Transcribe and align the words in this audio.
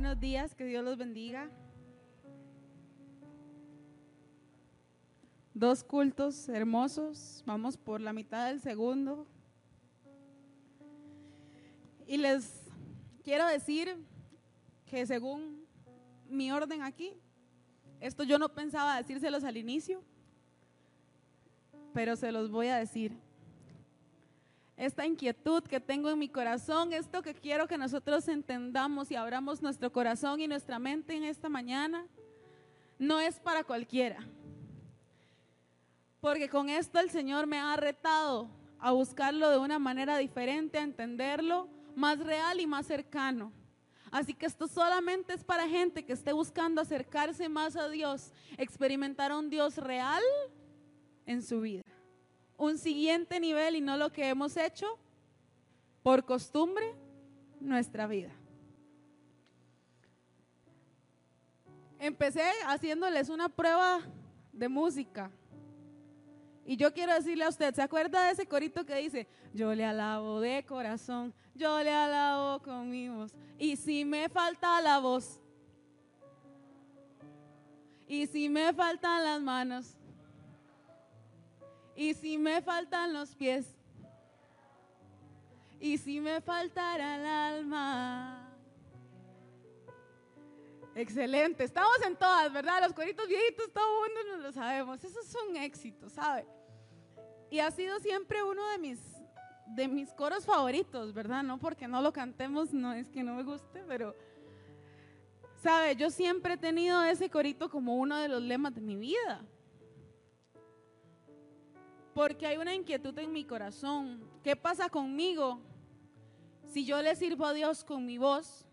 Buenos 0.00 0.20
días, 0.20 0.54
que 0.54 0.64
Dios 0.64 0.84
los 0.84 0.96
bendiga. 0.96 1.50
Dos 5.52 5.82
cultos 5.82 6.48
hermosos, 6.48 7.42
vamos 7.44 7.76
por 7.76 8.00
la 8.00 8.12
mitad 8.12 8.46
del 8.46 8.60
segundo. 8.60 9.26
Y 12.06 12.16
les 12.16 12.70
quiero 13.24 13.44
decir 13.48 13.96
que 14.86 15.04
según 15.04 15.66
mi 16.28 16.52
orden 16.52 16.82
aquí, 16.82 17.12
esto 17.98 18.22
yo 18.22 18.38
no 18.38 18.54
pensaba 18.54 18.98
decírselos 18.98 19.42
al 19.42 19.56
inicio, 19.56 20.04
pero 21.92 22.14
se 22.14 22.30
los 22.30 22.52
voy 22.52 22.68
a 22.68 22.76
decir 22.76 23.18
esta 24.78 25.04
inquietud 25.04 25.64
que 25.64 25.80
tengo 25.80 26.08
en 26.08 26.18
mi 26.20 26.28
corazón, 26.28 26.92
esto 26.92 27.20
que 27.20 27.34
quiero 27.34 27.66
que 27.66 27.76
nosotros 27.76 28.28
entendamos 28.28 29.10
y 29.10 29.16
abramos 29.16 29.60
nuestro 29.60 29.92
corazón 29.92 30.40
y 30.40 30.46
nuestra 30.46 30.78
mente 30.78 31.16
en 31.16 31.24
esta 31.24 31.48
mañana, 31.48 32.06
no 32.96 33.18
es 33.18 33.40
para 33.40 33.64
cualquiera. 33.64 34.24
Porque 36.20 36.48
con 36.48 36.68
esto 36.68 37.00
el 37.00 37.10
Señor 37.10 37.48
me 37.48 37.58
ha 37.58 37.76
retado 37.76 38.48
a 38.78 38.92
buscarlo 38.92 39.50
de 39.50 39.58
una 39.58 39.80
manera 39.80 40.16
diferente, 40.16 40.78
a 40.78 40.82
entenderlo 40.82 41.68
más 41.96 42.20
real 42.20 42.60
y 42.60 42.66
más 42.66 42.86
cercano. 42.86 43.52
Así 44.12 44.32
que 44.32 44.46
esto 44.46 44.68
solamente 44.68 45.34
es 45.34 45.42
para 45.42 45.68
gente 45.68 46.04
que 46.04 46.12
esté 46.12 46.32
buscando 46.32 46.80
acercarse 46.80 47.48
más 47.48 47.74
a 47.74 47.88
Dios, 47.88 48.32
experimentar 48.56 49.32
un 49.32 49.50
Dios 49.50 49.76
real 49.76 50.22
en 51.26 51.42
su 51.42 51.60
vida 51.60 51.82
un 52.58 52.76
siguiente 52.76 53.40
nivel 53.40 53.76
y 53.76 53.80
no 53.80 53.96
lo 53.96 54.12
que 54.12 54.28
hemos 54.28 54.56
hecho 54.56 54.98
por 56.02 56.24
costumbre 56.24 56.94
nuestra 57.60 58.06
vida. 58.06 58.32
Empecé 61.98 62.44
haciéndoles 62.66 63.28
una 63.28 63.48
prueba 63.48 64.00
de 64.52 64.68
música. 64.68 65.30
Y 66.64 66.76
yo 66.76 66.92
quiero 66.92 67.14
decirle 67.14 67.44
a 67.44 67.48
usted, 67.48 67.74
¿se 67.74 67.80
acuerda 67.80 68.24
de 68.24 68.32
ese 68.32 68.46
corito 68.46 68.84
que 68.84 68.96
dice, 68.96 69.26
yo 69.54 69.74
le 69.74 69.84
alabo 69.84 70.40
de 70.40 70.64
corazón, 70.66 71.32
yo 71.54 71.82
le 71.82 71.92
alabo 71.92 72.60
con 72.62 72.90
mi 72.90 73.08
voz? 73.08 73.32
Y 73.58 73.76
si 73.76 74.04
me 74.04 74.28
falta 74.28 74.80
la 74.82 74.98
voz, 74.98 75.40
y 78.06 78.26
si 78.26 78.48
me 78.48 78.72
faltan 78.72 79.24
las 79.24 79.40
manos, 79.40 79.97
y 81.98 82.14
si 82.14 82.38
me 82.38 82.62
faltan 82.62 83.12
los 83.12 83.34
pies. 83.34 83.66
Y 85.80 85.98
si 85.98 86.20
me 86.20 86.40
faltara 86.40 87.16
el 87.16 87.26
alma. 87.26 88.56
Excelente. 90.94 91.64
Estamos 91.64 92.00
en 92.06 92.14
todas, 92.14 92.52
¿verdad? 92.52 92.82
Los 92.82 92.92
cueritos 92.92 93.26
viejitos, 93.26 93.72
todo 93.72 94.06
el 94.06 94.12
mundo 94.14 94.46
lo 94.46 94.52
sabemos. 94.52 95.02
Eso 95.02 95.18
es 95.20 95.36
un 95.48 95.56
éxito, 95.56 96.08
¿sabe? 96.08 96.46
Y 97.50 97.58
ha 97.58 97.70
sido 97.72 97.98
siempre 97.98 98.44
uno 98.44 98.64
de 98.68 98.78
mis, 98.78 99.00
de 99.66 99.88
mis 99.88 100.12
coros 100.12 100.46
favoritos, 100.46 101.12
¿verdad? 101.12 101.42
No 101.42 101.58
porque 101.58 101.88
no 101.88 102.00
lo 102.00 102.12
cantemos, 102.12 102.72
no 102.72 102.92
es 102.92 103.10
que 103.10 103.24
no 103.24 103.34
me 103.34 103.42
guste, 103.42 103.82
pero, 103.88 104.14
¿sabe? 105.64 105.96
Yo 105.96 106.10
siempre 106.10 106.54
he 106.54 106.58
tenido 106.58 107.02
ese 107.02 107.28
corito 107.28 107.68
como 107.68 107.96
uno 107.96 108.18
de 108.18 108.28
los 108.28 108.40
lemas 108.40 108.72
de 108.72 108.82
mi 108.82 108.94
vida 108.94 109.44
porque 112.18 112.48
hay 112.48 112.56
una 112.56 112.74
inquietud 112.74 113.16
en 113.20 113.32
mi 113.32 113.44
corazón. 113.44 114.20
¿Qué 114.42 114.56
pasa 114.56 114.88
conmigo 114.88 115.60
si 116.66 116.84
yo 116.84 117.00
le 117.00 117.14
sirvo 117.14 117.46
a 117.46 117.52
Dios 117.52 117.84
con 117.84 118.04
mi 118.04 118.18
voz 118.18 118.66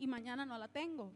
y 0.00 0.08
mañana 0.08 0.44
no 0.44 0.58
la 0.58 0.66
tengo? 0.66 1.12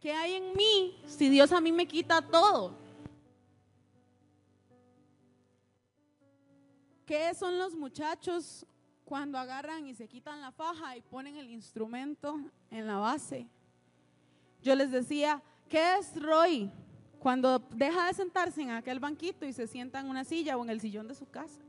¿Qué 0.00 0.10
hay 0.10 0.36
en 0.36 0.56
mí 0.56 1.02
si 1.04 1.28
Dios 1.28 1.52
a 1.52 1.60
mí 1.60 1.70
me 1.70 1.86
quita 1.86 2.22
todo? 2.22 2.72
¿Qué 7.04 7.34
son 7.34 7.58
los 7.58 7.74
muchachos 7.74 8.64
cuando 9.04 9.36
agarran 9.36 9.86
y 9.86 9.94
se 9.94 10.08
quitan 10.08 10.40
la 10.40 10.50
faja 10.50 10.96
y 10.96 11.02
ponen 11.02 11.36
el 11.36 11.50
instrumento 11.50 12.40
en 12.70 12.86
la 12.86 12.96
base? 12.96 13.46
Yo 14.62 14.74
les 14.74 14.90
decía, 14.90 15.42
¿qué 15.68 15.98
es 15.98 16.18
Roy? 16.22 16.72
Cuando 17.20 17.58
deja 17.58 18.06
de 18.06 18.14
sentarse 18.14 18.62
en 18.62 18.70
aquel 18.70 18.98
banquito 18.98 19.44
y 19.44 19.52
se 19.52 19.66
sienta 19.66 20.00
en 20.00 20.08
una 20.08 20.24
silla 20.24 20.56
o 20.56 20.64
en 20.64 20.70
el 20.70 20.80
sillón 20.80 21.06
de 21.06 21.14
su 21.14 21.28
casa. 21.28 21.60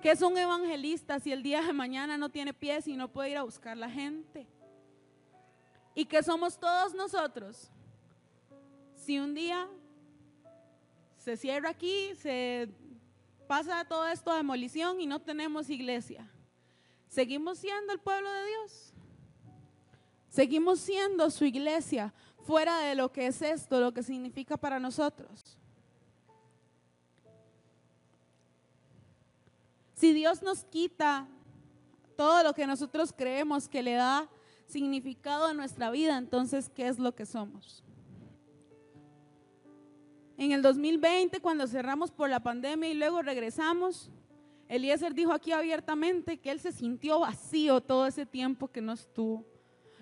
Que 0.00 0.12
es 0.12 0.22
un 0.22 0.38
evangelista 0.38 1.18
si 1.18 1.32
el 1.32 1.42
día 1.42 1.62
de 1.62 1.72
mañana 1.72 2.16
no 2.16 2.28
tiene 2.28 2.54
pies 2.54 2.86
y 2.86 2.96
no 2.96 3.08
puede 3.08 3.30
ir 3.30 3.38
a 3.38 3.42
buscar 3.42 3.76
la 3.76 3.90
gente. 3.90 4.46
Y 5.96 6.04
que 6.04 6.22
somos 6.22 6.58
todos 6.58 6.94
nosotros. 6.94 7.70
Si 8.94 9.18
un 9.18 9.34
día 9.34 9.66
se 11.18 11.36
cierra 11.36 11.70
aquí, 11.70 12.14
se 12.14 12.68
pasa 13.48 13.84
todo 13.84 14.06
esto 14.06 14.30
a 14.30 14.36
demolición 14.36 15.00
y 15.00 15.06
no 15.06 15.20
tenemos 15.20 15.70
iglesia. 15.70 16.30
¿Seguimos 17.08 17.58
siendo 17.58 17.92
el 17.92 17.98
pueblo 17.98 18.30
de 18.30 18.46
Dios? 18.46 18.92
¿Seguimos 20.28 20.78
siendo 20.78 21.30
su 21.30 21.44
iglesia 21.44 22.14
fuera 22.46 22.78
de 22.78 22.94
lo 22.94 23.12
que 23.12 23.26
es 23.26 23.42
esto, 23.42 23.80
lo 23.80 23.92
que 23.92 24.02
significa 24.02 24.56
para 24.56 24.78
nosotros. 24.78 25.58
Si 29.94 30.12
Dios 30.12 30.42
nos 30.42 30.64
quita 30.64 31.26
todo 32.16 32.42
lo 32.42 32.54
que 32.54 32.66
nosotros 32.66 33.12
creemos 33.16 33.68
que 33.68 33.82
le 33.82 33.94
da 33.94 34.28
significado 34.66 35.46
a 35.46 35.54
nuestra 35.54 35.90
vida, 35.90 36.16
entonces, 36.18 36.70
¿qué 36.74 36.88
es 36.88 36.98
lo 36.98 37.14
que 37.14 37.26
somos? 37.26 37.82
En 40.38 40.52
el 40.52 40.60
2020, 40.62 41.40
cuando 41.40 41.66
cerramos 41.66 42.10
por 42.10 42.28
la 42.28 42.40
pandemia 42.40 42.90
y 42.90 42.94
luego 42.94 43.22
regresamos, 43.22 44.10
Eliezer 44.68 45.14
dijo 45.14 45.32
aquí 45.32 45.52
abiertamente 45.52 46.38
que 46.38 46.50
él 46.50 46.60
se 46.60 46.72
sintió 46.72 47.20
vacío 47.20 47.80
todo 47.80 48.06
ese 48.06 48.26
tiempo 48.26 48.68
que 48.68 48.82
no 48.82 48.92
estuvo. 48.92 49.55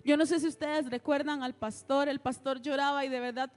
Yo 0.04 0.16
no 0.16 0.26
sé 0.26 0.38
si 0.38 0.46
ustedes 0.46 0.90
recuerdan 0.90 1.42
al 1.42 1.54
pastor, 1.54 2.08
el 2.08 2.20
pastor 2.20 2.60
lloraba 2.60 3.04
y 3.04 3.08
de 3.08 3.20
verdad 3.20 3.50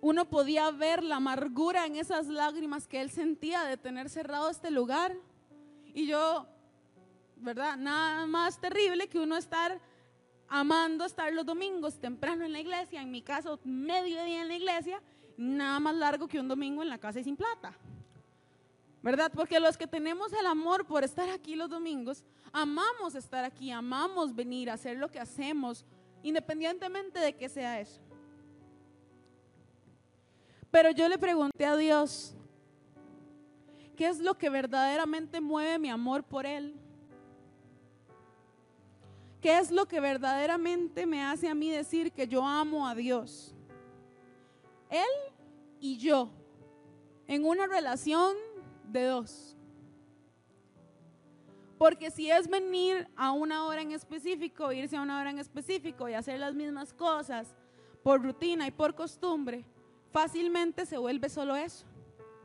uno 0.00 0.24
podía 0.28 0.70
ver 0.70 1.04
la 1.04 1.16
amargura 1.16 1.86
en 1.86 1.96
esas 1.96 2.26
lágrimas 2.26 2.86
que 2.86 3.00
él 3.00 3.10
sentía 3.10 3.64
de 3.64 3.76
tener 3.76 4.08
cerrado 4.08 4.50
este 4.50 4.70
lugar. 4.70 5.14
Y 5.94 6.06
yo, 6.06 6.46
¿verdad? 7.36 7.76
Nada 7.76 8.26
más 8.26 8.60
terrible 8.60 9.08
que 9.08 9.18
uno 9.18 9.36
estar 9.36 9.80
amando 10.48 11.04
estar 11.04 11.32
los 11.32 11.46
domingos 11.46 12.00
temprano 12.00 12.44
en 12.44 12.52
la 12.52 12.60
iglesia, 12.60 13.00
en 13.00 13.10
mi 13.10 13.22
caso 13.22 13.60
mediodía 13.62 14.42
en 14.42 14.48
la 14.48 14.56
iglesia, 14.56 15.00
nada 15.36 15.78
más 15.78 15.94
largo 15.94 16.26
que 16.26 16.40
un 16.40 16.48
domingo 16.48 16.82
en 16.82 16.88
la 16.88 16.98
casa 16.98 17.20
y 17.20 17.24
sin 17.24 17.36
plata. 17.36 17.72
¿Verdad? 19.02 19.32
Porque 19.34 19.58
los 19.58 19.78
que 19.78 19.86
tenemos 19.86 20.32
el 20.32 20.46
amor 20.46 20.86
por 20.86 21.04
estar 21.04 21.28
aquí 21.30 21.56
los 21.56 21.70
domingos, 21.70 22.22
amamos 22.52 23.14
estar 23.14 23.44
aquí, 23.44 23.70
amamos 23.70 24.34
venir 24.34 24.68
a 24.68 24.74
hacer 24.74 24.98
lo 24.98 25.10
que 25.10 25.18
hacemos, 25.18 25.86
independientemente 26.22 27.18
de 27.18 27.34
que 27.34 27.48
sea 27.48 27.80
eso. 27.80 28.00
Pero 30.70 30.90
yo 30.90 31.08
le 31.08 31.18
pregunté 31.18 31.64
a 31.64 31.76
Dios, 31.76 32.34
¿qué 33.96 34.06
es 34.06 34.20
lo 34.20 34.36
que 34.36 34.50
verdaderamente 34.50 35.40
mueve 35.40 35.78
mi 35.78 35.88
amor 35.88 36.22
por 36.22 36.44
Él? 36.44 36.74
¿Qué 39.40 39.58
es 39.58 39.70
lo 39.70 39.86
que 39.86 40.00
verdaderamente 40.00 41.06
me 41.06 41.24
hace 41.24 41.48
a 41.48 41.54
mí 41.54 41.70
decir 41.70 42.12
que 42.12 42.28
yo 42.28 42.44
amo 42.44 42.86
a 42.86 42.94
Dios? 42.94 43.54
Él 44.90 45.32
y 45.80 45.96
yo, 45.96 46.30
en 47.26 47.46
una 47.46 47.66
relación 47.66 48.36
de 48.90 49.04
dos. 49.04 49.56
Porque 51.78 52.10
si 52.10 52.30
es 52.30 52.46
venir 52.48 53.08
a 53.16 53.32
una 53.32 53.64
hora 53.64 53.80
en 53.80 53.92
específico, 53.92 54.70
irse 54.70 54.96
a 54.96 55.02
una 55.02 55.18
hora 55.18 55.30
en 55.30 55.38
específico 55.38 56.08
y 56.08 56.14
hacer 56.14 56.38
las 56.38 56.54
mismas 56.54 56.92
cosas 56.92 57.54
por 58.02 58.22
rutina 58.22 58.66
y 58.66 58.70
por 58.70 58.94
costumbre, 58.94 59.64
fácilmente 60.12 60.84
se 60.84 60.98
vuelve 60.98 61.30
solo 61.30 61.56
eso. 61.56 61.86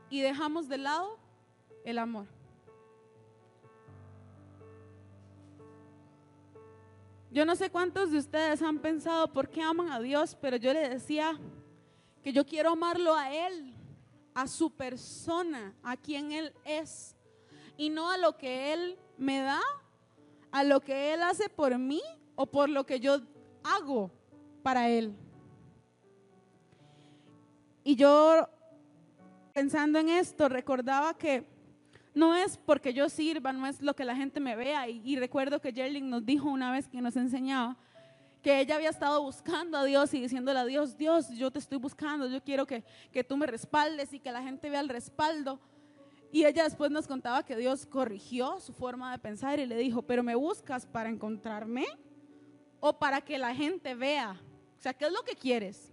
Y 0.08 0.22
dejamos 0.22 0.68
de 0.68 0.78
lado 0.78 1.18
el 1.84 1.98
amor. 1.98 2.26
Yo 7.30 7.44
no 7.44 7.54
sé 7.54 7.68
cuántos 7.68 8.12
de 8.12 8.18
ustedes 8.18 8.62
han 8.62 8.78
pensado 8.78 9.30
por 9.30 9.50
qué 9.50 9.60
aman 9.60 9.90
a 9.92 10.00
Dios, 10.00 10.34
pero 10.40 10.56
yo 10.56 10.72
le 10.72 10.88
decía 10.88 11.38
que 12.22 12.32
yo 12.32 12.46
quiero 12.46 12.70
amarlo 12.70 13.14
a 13.14 13.30
Él 13.30 13.75
a 14.36 14.46
su 14.46 14.70
persona, 14.70 15.72
a 15.82 15.96
quien 15.96 16.30
Él 16.30 16.52
es, 16.66 17.16
y 17.78 17.88
no 17.88 18.10
a 18.10 18.18
lo 18.18 18.36
que 18.36 18.74
Él 18.74 18.98
me 19.16 19.40
da, 19.40 19.62
a 20.52 20.62
lo 20.62 20.82
que 20.82 21.14
Él 21.14 21.22
hace 21.22 21.48
por 21.48 21.78
mí 21.78 22.02
o 22.34 22.44
por 22.44 22.68
lo 22.68 22.84
que 22.84 23.00
yo 23.00 23.22
hago 23.64 24.10
para 24.62 24.90
Él. 24.90 25.14
Y 27.82 27.96
yo, 27.96 28.46
pensando 29.54 29.98
en 29.98 30.10
esto, 30.10 30.50
recordaba 30.50 31.16
que 31.16 31.46
no 32.12 32.36
es 32.36 32.58
porque 32.58 32.92
yo 32.92 33.08
sirva, 33.08 33.54
no 33.54 33.66
es 33.66 33.80
lo 33.80 33.96
que 33.96 34.04
la 34.04 34.16
gente 34.16 34.38
me 34.38 34.54
vea. 34.54 34.86
Y, 34.86 35.16
recuerdo 35.16 35.62
que 35.62 35.72
Jerling 35.72 36.10
nos 36.10 36.26
dijo 36.26 36.50
una 36.50 36.72
vez 36.72 36.88
que 36.88 37.00
nos 37.00 37.16
enseñaba 37.16 37.78
que 38.46 38.60
ella 38.60 38.76
había 38.76 38.90
estado 38.90 39.20
buscando 39.20 39.76
a 39.76 39.84
Dios 39.84 40.14
y 40.14 40.20
diciéndole 40.20 40.60
a 40.60 40.64
Dios, 40.64 40.96
Dios, 40.96 41.30
yo 41.30 41.50
te 41.50 41.58
estoy 41.58 41.78
buscando, 41.78 42.28
yo 42.28 42.40
quiero 42.40 42.64
que, 42.64 42.84
que 43.10 43.24
tú 43.24 43.36
me 43.36 43.44
respaldes 43.44 44.12
y 44.12 44.20
que 44.20 44.30
la 44.30 44.40
gente 44.40 44.70
vea 44.70 44.78
el 44.78 44.88
respaldo. 44.88 45.58
Y 46.30 46.44
ella 46.44 46.62
después 46.62 46.92
nos 46.92 47.08
contaba 47.08 47.44
que 47.44 47.56
Dios 47.56 47.86
corrigió 47.86 48.60
su 48.60 48.72
forma 48.72 49.10
de 49.10 49.18
pensar 49.18 49.58
y 49.58 49.66
le 49.66 49.76
dijo, 49.76 50.00
pero 50.02 50.22
me 50.22 50.36
buscas 50.36 50.86
para 50.86 51.08
encontrarme 51.08 51.86
o 52.78 52.96
para 52.96 53.20
que 53.20 53.36
la 53.36 53.52
gente 53.52 53.96
vea. 53.96 54.40
O 54.78 54.80
sea, 54.80 54.94
¿qué 54.94 55.06
es 55.06 55.12
lo 55.12 55.24
que 55.24 55.34
quieres? 55.34 55.92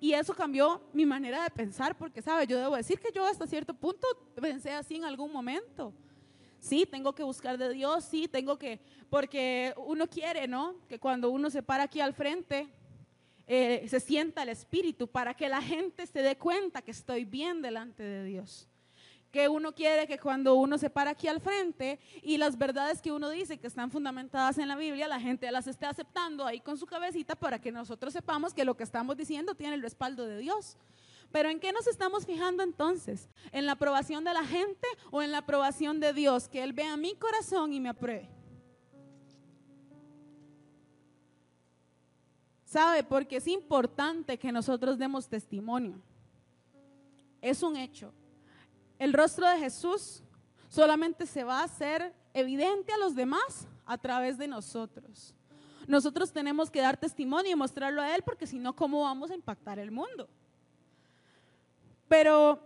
Y 0.00 0.12
eso 0.12 0.34
cambió 0.34 0.82
mi 0.92 1.06
manera 1.06 1.44
de 1.44 1.48
pensar, 1.48 1.96
porque, 1.96 2.20
¿sabe? 2.20 2.46
Yo 2.46 2.58
debo 2.58 2.76
decir 2.76 3.00
que 3.00 3.10
yo 3.10 3.24
hasta 3.24 3.46
cierto 3.46 3.72
punto 3.72 4.06
pensé 4.38 4.74
así 4.74 4.96
en 4.96 5.06
algún 5.06 5.32
momento. 5.32 5.94
Sí, 6.60 6.86
tengo 6.86 7.14
que 7.14 7.22
buscar 7.22 7.58
de 7.58 7.72
Dios, 7.72 8.04
sí, 8.04 8.28
tengo 8.28 8.58
que, 8.58 8.80
porque 9.08 9.74
uno 9.76 10.06
quiere, 10.06 10.46
¿no? 10.46 10.76
Que 10.88 10.98
cuando 10.98 11.30
uno 11.30 11.50
se 11.50 11.62
para 11.62 11.84
aquí 11.84 12.00
al 12.00 12.12
frente, 12.14 12.68
eh, 13.46 13.84
se 13.88 13.98
sienta 13.98 14.42
el 14.42 14.50
Espíritu, 14.50 15.08
para 15.08 15.34
que 15.34 15.48
la 15.48 15.62
gente 15.62 16.06
se 16.06 16.22
dé 16.22 16.36
cuenta 16.36 16.82
que 16.82 16.90
estoy 16.90 17.24
bien 17.24 17.62
delante 17.62 18.02
de 18.02 18.24
Dios 18.24 18.68
que 19.30 19.48
uno 19.48 19.72
quiere 19.72 20.06
que 20.06 20.18
cuando 20.18 20.54
uno 20.56 20.76
se 20.76 20.90
para 20.90 21.12
aquí 21.12 21.28
al 21.28 21.40
frente 21.40 22.00
y 22.22 22.36
las 22.36 22.58
verdades 22.58 23.00
que 23.00 23.12
uno 23.12 23.30
dice 23.30 23.58
que 23.58 23.66
están 23.66 23.90
fundamentadas 23.90 24.58
en 24.58 24.68
la 24.68 24.76
Biblia, 24.76 25.06
la 25.06 25.20
gente 25.20 25.50
las 25.52 25.66
esté 25.66 25.86
aceptando 25.86 26.44
ahí 26.44 26.60
con 26.60 26.76
su 26.76 26.86
cabecita 26.86 27.36
para 27.36 27.60
que 27.60 27.70
nosotros 27.70 28.12
sepamos 28.12 28.52
que 28.52 28.64
lo 28.64 28.76
que 28.76 28.82
estamos 28.82 29.16
diciendo 29.16 29.54
tiene 29.54 29.74
el 29.74 29.82
respaldo 29.82 30.26
de 30.26 30.38
Dios. 30.38 30.76
Pero 31.32 31.48
¿en 31.48 31.60
qué 31.60 31.72
nos 31.72 31.86
estamos 31.86 32.26
fijando 32.26 32.62
entonces? 32.62 33.28
¿En 33.52 33.66
la 33.66 33.72
aprobación 33.72 34.24
de 34.24 34.34
la 34.34 34.44
gente 34.44 34.86
o 35.10 35.22
en 35.22 35.32
la 35.32 35.38
aprobación 35.38 36.00
de 36.00 36.12
Dios? 36.12 36.48
Que 36.48 36.62
Él 36.62 36.72
vea 36.72 36.96
mi 36.96 37.14
corazón 37.14 37.72
y 37.72 37.80
me 37.80 37.88
apruebe. 37.88 38.28
¿Sabe? 42.64 43.02
Porque 43.02 43.36
es 43.36 43.46
importante 43.46 44.38
que 44.38 44.52
nosotros 44.52 44.98
demos 44.98 45.28
testimonio. 45.28 46.00
Es 47.40 47.62
un 47.62 47.76
hecho 47.76 48.12
el 49.00 49.14
rostro 49.14 49.48
de 49.48 49.56
Jesús 49.56 50.22
solamente 50.68 51.24
se 51.24 51.42
va 51.42 51.60
a 51.60 51.64
hacer 51.64 52.14
evidente 52.34 52.92
a 52.92 52.98
los 52.98 53.14
demás 53.14 53.66
a 53.86 53.96
través 53.96 54.36
de 54.36 54.46
nosotros. 54.46 55.34
Nosotros 55.88 56.30
tenemos 56.30 56.70
que 56.70 56.82
dar 56.82 56.98
testimonio 56.98 57.50
y 57.50 57.56
mostrarlo 57.56 58.02
a 58.02 58.14
Él 58.14 58.22
porque 58.22 58.46
si 58.46 58.58
no, 58.58 58.76
¿cómo 58.76 59.00
vamos 59.00 59.30
a 59.30 59.34
impactar 59.34 59.78
el 59.78 59.90
mundo? 59.90 60.28
Pero 62.10 62.58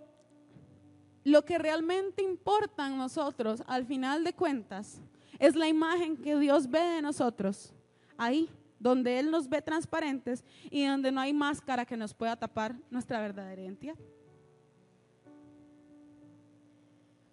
lo 1.22 1.44
que 1.44 1.58
realmente 1.58 2.22
importa 2.22 2.86
en 2.86 2.96
nosotros, 2.96 3.62
al 3.66 3.84
final 3.84 4.24
de 4.24 4.32
cuentas, 4.32 5.02
es 5.38 5.54
la 5.54 5.68
imagen 5.68 6.16
que 6.16 6.38
Dios 6.38 6.70
ve 6.70 6.80
de 6.80 7.02
nosotros, 7.02 7.74
ahí, 8.16 8.48
donde 8.78 9.18
Él 9.18 9.30
nos 9.30 9.46
ve 9.46 9.60
transparentes 9.60 10.42
y 10.70 10.86
donde 10.86 11.12
no 11.12 11.20
hay 11.20 11.34
máscara 11.34 11.84
que 11.84 11.94
nos 11.94 12.14
pueda 12.14 12.36
tapar 12.36 12.74
nuestra 12.90 13.20
verdadera 13.20 13.60
identidad. 13.60 13.98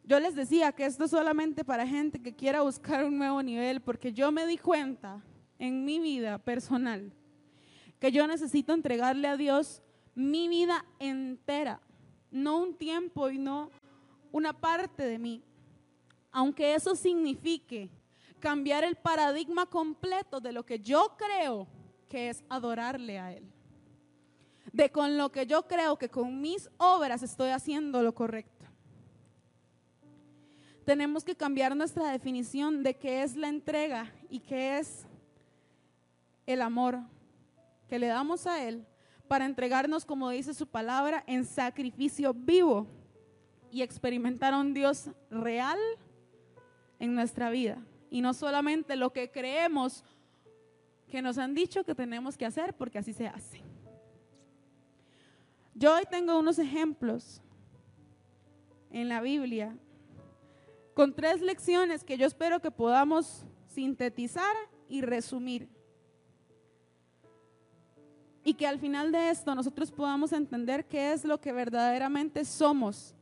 Yo 0.03 0.19
les 0.19 0.35
decía 0.35 0.73
que 0.73 0.85
esto 0.85 1.05
es 1.05 1.11
solamente 1.11 1.63
para 1.63 1.87
gente 1.87 2.21
que 2.21 2.35
quiera 2.35 2.61
buscar 2.61 3.05
un 3.05 3.17
nuevo 3.17 3.41
nivel, 3.41 3.79
porque 3.79 4.11
yo 4.11 4.33
me 4.33 4.45
di 4.45 4.57
cuenta 4.57 5.23
en 5.59 5.85
mi 5.85 6.01
vida 6.01 6.39
personal 6.39 7.13
que 7.99 8.11
yo 8.11 8.27
necesito 8.27 8.73
entregarle 8.73 9.29
a 9.29 9.37
Dios 9.37 9.81
mi 10.13 10.49
vida 10.49 10.83
entera, 10.99 11.79
no 12.31 12.57
un 12.57 12.73
tiempo 12.73 13.29
y 13.29 13.37
no 13.37 13.69
una 14.31 14.53
parte 14.53 15.03
de 15.03 15.19
mí. 15.19 15.43
Aunque 16.31 16.73
eso 16.73 16.95
signifique 16.95 17.89
cambiar 18.39 18.83
el 18.83 18.95
paradigma 18.95 19.65
completo 19.65 20.39
de 20.39 20.51
lo 20.51 20.65
que 20.65 20.79
yo 20.79 21.15
creo 21.17 21.67
que 22.09 22.29
es 22.29 22.43
adorarle 22.49 23.19
a 23.19 23.33
Él. 23.33 23.43
De 24.71 24.89
con 24.89 25.17
lo 25.17 25.31
que 25.31 25.45
yo 25.45 25.67
creo 25.67 25.97
que 25.97 26.09
con 26.09 26.41
mis 26.41 26.69
obras 26.77 27.21
estoy 27.21 27.49
haciendo 27.49 28.01
lo 28.01 28.15
correcto 28.15 28.61
tenemos 30.85 31.23
que 31.23 31.35
cambiar 31.35 31.75
nuestra 31.75 32.11
definición 32.11 32.83
de 32.83 32.95
qué 32.95 33.23
es 33.23 33.35
la 33.35 33.49
entrega 33.49 34.11
y 34.29 34.39
qué 34.39 34.79
es 34.79 35.05
el 36.45 36.61
amor 36.61 36.99
que 37.87 37.99
le 37.99 38.07
damos 38.07 38.47
a 38.47 38.63
Él 38.63 38.85
para 39.31 39.45
entregarnos, 39.45 40.03
como 40.03 40.29
dice 40.29 40.53
su 40.53 40.67
palabra, 40.67 41.23
en 41.25 41.45
sacrificio 41.45 42.33
vivo 42.33 42.85
y 43.71 43.81
experimentar 43.81 44.53
un 44.53 44.73
Dios 44.73 45.09
real 45.29 45.79
en 46.99 47.15
nuestra 47.15 47.49
vida. 47.49 47.81
Y 48.09 48.19
no 48.19 48.33
solamente 48.33 48.97
lo 48.97 49.13
que 49.13 49.31
creemos 49.31 50.03
que 51.07 51.21
nos 51.21 51.37
han 51.37 51.55
dicho 51.55 51.85
que 51.85 51.95
tenemos 51.95 52.37
que 52.37 52.45
hacer, 52.45 52.73
porque 52.73 52.97
así 52.97 53.13
se 53.13 53.25
hace. 53.25 53.61
Yo 55.75 55.95
hoy 55.95 56.03
tengo 56.11 56.37
unos 56.37 56.59
ejemplos 56.59 57.41
en 58.89 59.07
la 59.07 59.21
Biblia 59.21 59.77
con 60.93 61.15
tres 61.15 61.39
lecciones 61.39 62.03
que 62.03 62.17
yo 62.17 62.27
espero 62.27 62.59
que 62.59 62.69
podamos 62.69 63.45
sintetizar 63.67 64.53
y 64.89 65.03
resumir. 65.03 65.69
Y 68.43 68.53
que 68.55 68.65
al 68.65 68.79
final 68.79 69.11
de 69.11 69.29
esto 69.29 69.53
nosotros 69.53 69.91
podamos 69.91 70.31
entender 70.33 70.85
qué 70.85 71.13
es 71.13 71.23
lo 71.25 71.39
que 71.39 71.51
verdaderamente 71.51 72.43
somos. 72.43 73.13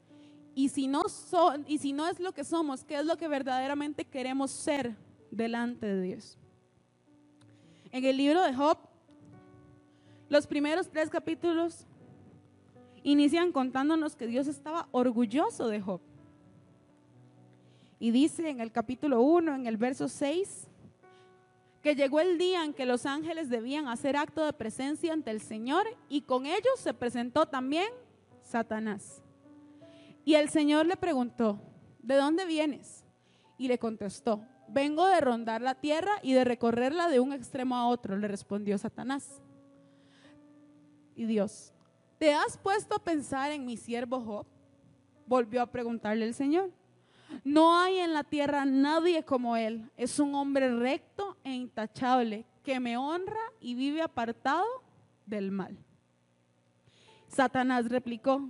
Y 0.56 0.70
si 0.70 0.88
no, 0.88 1.04
y 1.68 1.78
si 1.78 1.94
no 1.94 2.08
es 2.08 2.20
lo 2.20 2.32
que 2.32 2.44
somos, 2.44 2.84
qué 2.84 3.00
es 3.00 3.06
lo 3.06 3.18
que 3.18 3.28
verdaderamente 3.28 4.06
queremos 4.06 4.52
ser 4.52 4.96
delante 5.32 5.86
de 5.86 6.02
Dios. 6.02 6.38
En 7.92 8.06
el 8.06 8.18
libro 8.18 8.42
de 8.44 8.54
Job, 8.54 8.78
los 10.30 10.46
primeros 10.48 10.90
tres 10.90 11.10
capítulos 11.10 11.86
inician 13.04 13.52
contándonos 13.52 14.16
que 14.16 14.28
Dios 14.28 14.48
estaba 14.48 14.88
orgulloso 14.92 15.68
de 15.68 15.82
Job. 15.82 16.02
Y 18.00 18.12
dice 18.12 18.50
en 18.50 18.62
el 18.62 18.72
capítulo 18.72 19.22
1, 19.22 19.56
en 19.56 19.68
el 19.68 19.76
verso 19.76 20.08
6, 20.08 20.69
que 21.82 21.96
llegó 21.96 22.20
el 22.20 22.38
día 22.38 22.66
en 22.66 22.74
que 22.74 22.86
los 22.86 23.06
ángeles 23.06 23.50
debían 23.50 23.88
hacer 23.88 24.18
acto 24.18 24.46
de 24.46 24.54
presencia 24.54 25.14
ante 25.14 25.32
el 25.32 25.42
Señor 25.42 25.86
y 26.10 26.22
con 26.22 26.46
ellos 26.46 26.78
se 26.78 26.94
presentó 26.94 27.46
también 27.46 27.90
Satanás. 28.42 29.22
Y 30.26 30.36
el 30.36 30.50
Señor 30.50 30.86
le 30.86 30.98
preguntó, 30.98 31.60
¿de 32.02 32.16
dónde 32.16 32.46
vienes? 32.46 33.06
Y 33.58 33.68
le 33.68 33.80
contestó, 33.80 34.44
vengo 34.68 35.06
de 35.08 35.22
rondar 35.22 35.62
la 35.62 35.76
tierra 35.76 36.12
y 36.22 36.34
de 36.34 36.44
recorrerla 36.44 37.08
de 37.08 37.20
un 37.20 37.34
extremo 37.34 37.76
a 37.76 37.88
otro, 37.88 38.18
le 38.18 38.28
respondió 38.28 38.78
Satanás. 38.78 39.42
Y 41.16 41.26
Dios, 41.26 41.74
¿te 42.18 42.34
has 42.34 42.58
puesto 42.58 42.96
a 42.96 43.04
pensar 43.04 43.52
en 43.52 43.66
mi 43.66 43.78
siervo 43.78 44.22
Job? 44.22 44.46
Volvió 45.26 45.62
a 45.62 45.72
preguntarle 45.72 46.26
el 46.26 46.34
Señor. 46.34 46.72
No 47.44 47.78
hay 47.78 48.00
en 48.00 48.14
la 48.14 48.24
tierra 48.24 48.66
nadie 48.66 49.24
como 49.24 49.56
Él. 49.56 49.90
Es 49.98 50.20
un 50.20 50.36
hombre 50.36 50.76
recto 50.76 51.38
e 51.44 51.52
intachable 51.52 52.46
que 52.64 52.80
me 52.80 52.98
honra 52.98 53.42
y 53.60 53.76
vive 53.76 54.02
apartado 54.02 54.66
del 55.26 55.52
mal. 55.52 55.78
Satanás 57.28 57.88
replicó, 57.90 58.50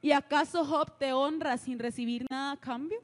¿y 0.00 0.12
acaso 0.12 0.64
Job 0.64 0.96
te 0.98 1.12
honra 1.12 1.56
sin 1.58 1.78
recibir 1.78 2.26
nada 2.30 2.52
a 2.52 2.56
cambio? 2.56 3.00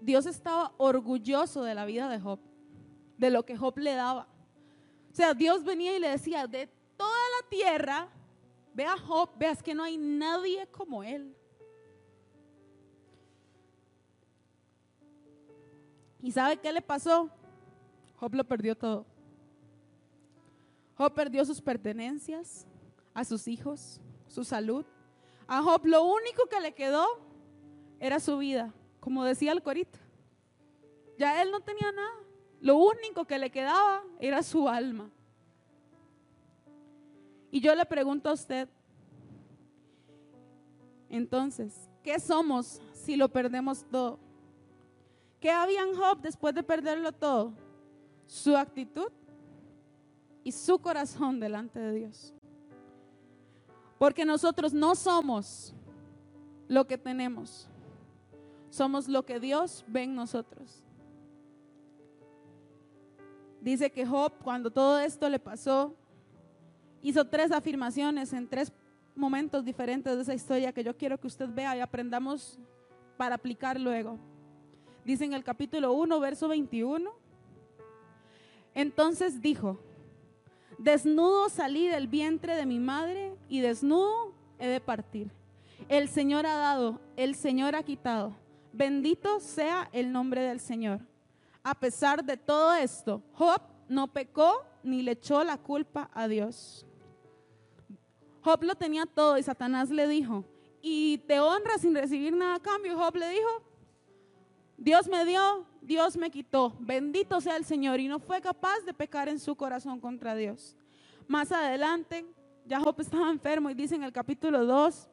Dios 0.00 0.26
estaba 0.26 0.72
orgulloso 0.76 1.64
de 1.64 1.74
la 1.74 1.86
vida 1.86 2.10
de 2.10 2.20
Job, 2.20 2.38
de 3.16 3.30
lo 3.30 3.44
que 3.44 3.56
Job 3.56 3.78
le 3.78 3.94
daba. 3.94 4.28
O 5.10 5.14
sea, 5.14 5.32
Dios 5.32 5.64
venía 5.64 5.96
y 5.96 6.00
le 6.00 6.10
decía, 6.10 6.46
de 6.46 6.68
toda 6.96 7.10
la 7.10 7.48
tierra, 7.48 8.08
ve 8.72 8.84
a 8.84 8.96
Job, 8.96 9.30
veas 9.36 9.62
que 9.62 9.74
no 9.74 9.82
hay 9.82 9.96
nadie 9.96 10.66
como 10.68 11.02
él. 11.02 11.34
¿Y 16.22 16.32
sabe 16.32 16.56
qué 16.56 16.72
le 16.72 16.80
pasó? 16.80 17.30
Job 18.16 18.34
lo 18.34 18.44
perdió 18.44 18.76
todo. 18.76 19.04
Job 20.96 21.12
perdió 21.12 21.44
sus 21.44 21.60
pertenencias, 21.60 22.66
a 23.12 23.24
sus 23.24 23.46
hijos, 23.48 24.00
su 24.28 24.44
salud. 24.44 24.86
A 25.46 25.62
Job 25.62 25.84
lo 25.84 26.04
único 26.04 26.46
que 26.46 26.60
le 26.60 26.72
quedó 26.72 27.06
era 28.00 28.20
su 28.20 28.38
vida, 28.38 28.72
como 29.00 29.24
decía 29.24 29.52
el 29.52 29.62
corito. 29.62 29.98
Ya 31.18 31.42
él 31.42 31.50
no 31.50 31.60
tenía 31.60 31.92
nada. 31.92 32.14
Lo 32.60 32.76
único 32.76 33.26
que 33.26 33.38
le 33.38 33.50
quedaba 33.50 34.02
era 34.18 34.42
su 34.42 34.68
alma. 34.68 35.10
Y 37.54 37.60
yo 37.60 37.72
le 37.72 37.86
pregunto 37.86 38.28
a 38.28 38.32
usted, 38.32 38.68
entonces, 41.08 41.88
¿qué 42.02 42.18
somos 42.18 42.82
si 42.92 43.14
lo 43.14 43.28
perdemos 43.28 43.84
todo? 43.92 44.18
¿Qué 45.38 45.52
había 45.52 45.82
en 45.82 45.94
Job 45.94 46.20
después 46.20 46.52
de 46.52 46.64
perderlo 46.64 47.12
todo? 47.12 47.52
Su 48.26 48.56
actitud 48.56 49.12
y 50.42 50.50
su 50.50 50.80
corazón 50.80 51.38
delante 51.38 51.78
de 51.78 51.92
Dios. 51.92 52.34
Porque 54.00 54.24
nosotros 54.24 54.74
no 54.74 54.96
somos 54.96 55.72
lo 56.66 56.88
que 56.88 56.98
tenemos, 56.98 57.68
somos 58.68 59.06
lo 59.06 59.24
que 59.24 59.38
Dios 59.38 59.84
ve 59.86 60.02
en 60.02 60.16
nosotros. 60.16 60.82
Dice 63.60 63.92
que 63.92 64.04
Job, 64.04 64.32
cuando 64.42 64.72
todo 64.72 64.98
esto 64.98 65.28
le 65.28 65.38
pasó, 65.38 65.94
hizo 67.04 67.26
tres 67.26 67.52
afirmaciones 67.52 68.32
en 68.32 68.48
tres 68.48 68.72
momentos 69.14 69.64
diferentes 69.64 70.16
de 70.16 70.22
esa 70.22 70.34
historia 70.34 70.72
que 70.72 70.82
yo 70.82 70.96
quiero 70.96 71.20
que 71.20 71.26
usted 71.26 71.48
vea 71.48 71.76
y 71.76 71.80
aprendamos 71.80 72.58
para 73.18 73.34
aplicar 73.34 73.78
luego. 73.78 74.18
Dice 75.04 75.26
en 75.26 75.34
el 75.34 75.44
capítulo 75.44 75.92
1, 75.92 76.18
verso 76.18 76.48
21. 76.48 77.12
Entonces 78.74 79.42
dijo, 79.42 79.78
desnudo 80.78 81.50
salí 81.50 81.86
del 81.88 82.08
vientre 82.08 82.56
de 82.56 82.64
mi 82.64 82.80
madre 82.80 83.36
y 83.50 83.60
desnudo 83.60 84.32
he 84.58 84.66
de 84.66 84.80
partir. 84.80 85.30
El 85.90 86.08
Señor 86.08 86.46
ha 86.46 86.56
dado, 86.56 87.00
el 87.16 87.34
Señor 87.34 87.76
ha 87.76 87.82
quitado. 87.82 88.34
Bendito 88.72 89.40
sea 89.40 89.90
el 89.92 90.10
nombre 90.10 90.40
del 90.40 90.58
Señor. 90.58 91.00
A 91.62 91.74
pesar 91.74 92.24
de 92.24 92.38
todo 92.38 92.74
esto, 92.74 93.22
Job 93.34 93.60
no 93.90 94.08
pecó 94.08 94.64
ni 94.82 95.02
le 95.02 95.12
echó 95.12 95.44
la 95.44 95.58
culpa 95.58 96.10
a 96.14 96.26
Dios. 96.28 96.86
Job 98.44 98.62
lo 98.62 98.74
tenía 98.74 99.06
todo 99.06 99.38
y 99.38 99.42
Satanás 99.42 99.88
le 99.88 100.06
dijo, 100.06 100.44
y 100.82 101.16
te 101.26 101.40
honra 101.40 101.78
sin 101.78 101.94
recibir 101.94 102.36
nada 102.36 102.56
a 102.56 102.60
cambio. 102.60 102.98
Job 102.98 103.16
le 103.16 103.30
dijo, 103.30 103.62
Dios 104.76 105.08
me 105.08 105.24
dio, 105.24 105.64
Dios 105.80 106.14
me 106.18 106.30
quitó, 106.30 106.76
bendito 106.78 107.40
sea 107.40 107.56
el 107.56 107.64
Señor. 107.64 108.00
Y 108.00 108.08
no 108.08 108.18
fue 108.18 108.42
capaz 108.42 108.80
de 108.84 108.92
pecar 108.92 109.30
en 109.30 109.38
su 109.38 109.56
corazón 109.56 109.98
contra 109.98 110.34
Dios. 110.34 110.76
Más 111.26 111.52
adelante, 111.52 112.26
ya 112.66 112.80
Job 112.80 113.00
estaba 113.00 113.30
enfermo 113.30 113.70
y 113.70 113.74
dice 113.74 113.94
en 113.94 114.02
el 114.02 114.12
capítulo 114.12 114.66
2, 114.66 115.08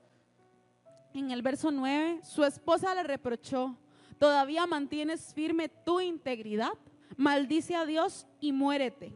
en 1.14 1.32
el 1.32 1.42
verso 1.42 1.72
9, 1.72 2.20
su 2.24 2.44
esposa 2.44 2.94
le 2.94 3.04
reprochó, 3.04 3.78
¿todavía 4.20 4.68
mantienes 4.68 5.34
firme 5.34 5.70
tu 5.70 6.02
integridad? 6.02 6.74
Maldice 7.16 7.78
a 7.78 7.86
Dios 7.86 8.28
y 8.42 8.52
muérete. 8.52 9.14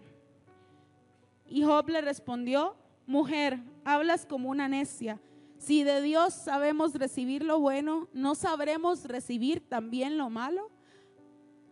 Y 1.47 1.63
Job 1.63 1.89
le 1.89 1.99
respondió, 1.99 2.77
mujer, 3.05 3.59
hablas 3.83 4.25
como 4.25 4.49
una 4.49 4.67
necia. 4.67 5.19
Si 5.57 5.83
de 5.83 6.01
Dios 6.01 6.33
sabemos 6.33 6.93
recibir 6.93 7.43
lo 7.43 7.59
bueno, 7.59 8.07
¿no 8.13 8.35
sabremos 8.35 9.05
recibir 9.05 9.67
también 9.67 10.17
lo 10.17 10.29
malo? 10.29 10.71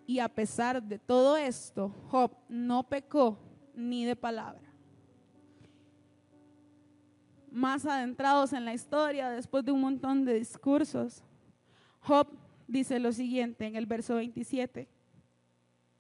Y 0.06 0.20
a 0.20 0.30
pesar 0.30 0.82
de 0.82 1.00
todo 1.00 1.38
esto, 1.38 1.90
Job 2.10 2.36
no 2.50 2.84
pecó 2.84 3.38
ni 3.74 4.06
de 4.06 4.16
palabra. 4.16 4.62
Más 7.52 7.86
adentrados 7.86 8.54
en 8.54 8.66
la 8.66 8.74
historia, 8.74 9.30
después 9.30 9.64
de 9.64 9.72
un 9.72 9.82
montón 9.82 10.26
de 10.26 10.34
discursos, 10.34 11.24
Job 12.00 12.28
dice 12.68 13.00
lo 13.00 13.12
siguiente 13.12 13.66
en 13.66 13.76
el 13.76 13.86
verso 13.86 14.16
27, 14.16 14.88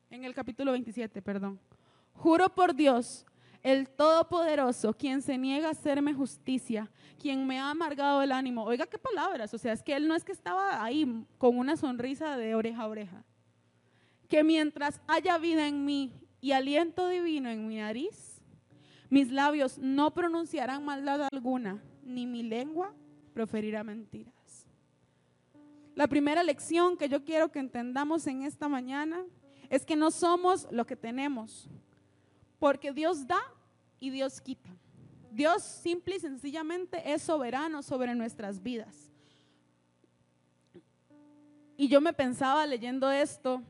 en 0.10 0.24
el 0.24 0.34
capítulo 0.34 0.72
27, 0.72 1.22
perdón. 1.22 1.60
Juro 2.14 2.50
por 2.50 2.76
Dios 2.76 3.26
el 3.64 3.90
Todopoderoso, 3.90 4.94
quien 4.94 5.22
se 5.22 5.38
niega 5.38 5.70
a 5.70 5.72
hacerme 5.72 6.14
justicia, 6.14 6.92
quien 7.18 7.48
me 7.48 7.60
ha 7.60 7.70
amargado 7.70 8.22
el 8.22 8.34
ánimo. 8.34 8.66
Oiga 8.66 8.86
qué 8.86 8.98
palabras, 8.98 9.54
o 9.54 9.58
sea, 9.58 9.72
es 9.72 9.82
que 9.82 9.96
él 9.96 10.08
no 10.08 10.16
es 10.16 10.26
que 10.26 10.34
estaba 10.34 10.84
ahí 10.84 11.26
con 11.38 11.58
una 11.58 11.78
sonrisa 11.78 12.36
de 12.36 12.56
oreja 12.56 12.84
a 12.84 12.88
oreja. 12.88 13.24
Que 14.28 14.44
mientras 14.44 15.02
haya 15.08 15.38
vida 15.38 15.66
en 15.68 15.86
mí 15.86 16.14
y 16.42 16.52
aliento 16.52 17.08
divino 17.08 17.50
en 17.50 17.66
mi 17.68 17.78
nariz, 17.78 18.42
mis 19.10 19.32
labios 19.32 19.78
no 19.78 20.14
pronunciarán 20.14 20.84
maldad 20.84 21.30
alguna, 21.32 21.82
ni 22.04 22.26
mi 22.26 22.44
lengua 22.44 22.94
proferirá 23.34 23.84
mentiras. 23.84 24.34
La 25.96 26.08
primera 26.08 26.44
lección 26.44 26.98
que 26.98 27.08
yo 27.08 27.24
quiero 27.24 27.52
que 27.52 27.60
entendamos 27.60 28.28
en 28.28 28.42
esta 28.42 28.68
mañana 28.68 29.24
es 29.70 29.86
que 29.86 29.96
no 29.96 30.12
somos 30.12 30.68
lo 30.72 30.86
que 30.86 30.96
tenemos, 30.96 31.70
porque 32.64 32.94
Dios 32.94 33.28
da 33.28 33.42
y 34.00 34.10
Dios 34.10 34.40
quita. 34.40 34.70
Dios 35.30 35.64
simple 35.64 36.16
y 36.16 36.20
sencillamente 36.22 37.12
es 37.12 37.22
soberano 37.22 37.84
sobre 37.84 38.16
nuestras 38.16 38.64
vidas. 38.64 39.12
Y 41.76 41.90
yo 41.90 42.00
me 42.00 42.14
pensaba 42.14 42.66
leyendo 42.66 43.12
esto, 43.12 43.62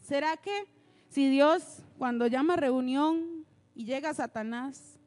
¿será 0.00 0.38
que 0.38 0.66
si 1.10 1.28
Dios 1.28 1.82
cuando 1.98 2.26
llama 2.28 2.56
reunión 2.56 3.44
y 3.74 3.84
llega 3.84 4.14
Satanás, 4.14 4.98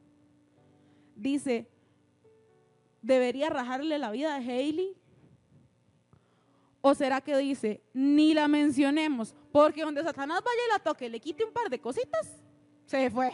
dice, 1.15 1.67
debería 3.01 3.49
rajarle 3.49 3.97
la 3.97 4.11
vida 4.11 4.39
de 4.39 4.45
Haley? 4.45 4.95
¿O 6.81 6.93
será 6.93 7.19
que 7.19 7.35
dice, 7.37 7.81
ni 7.95 8.35
la 8.35 8.47
mencionemos, 8.47 9.33
porque 9.51 9.81
donde 9.81 10.03
Satanás 10.03 10.43
vaya 10.45 10.61
y 10.67 10.71
la 10.73 10.83
toque, 10.83 11.09
le 11.09 11.19
quite 11.19 11.43
un 11.43 11.51
par 11.51 11.71
de 11.71 11.81
cositas? 11.81 12.42
Se 12.85 13.09
fue. 13.09 13.31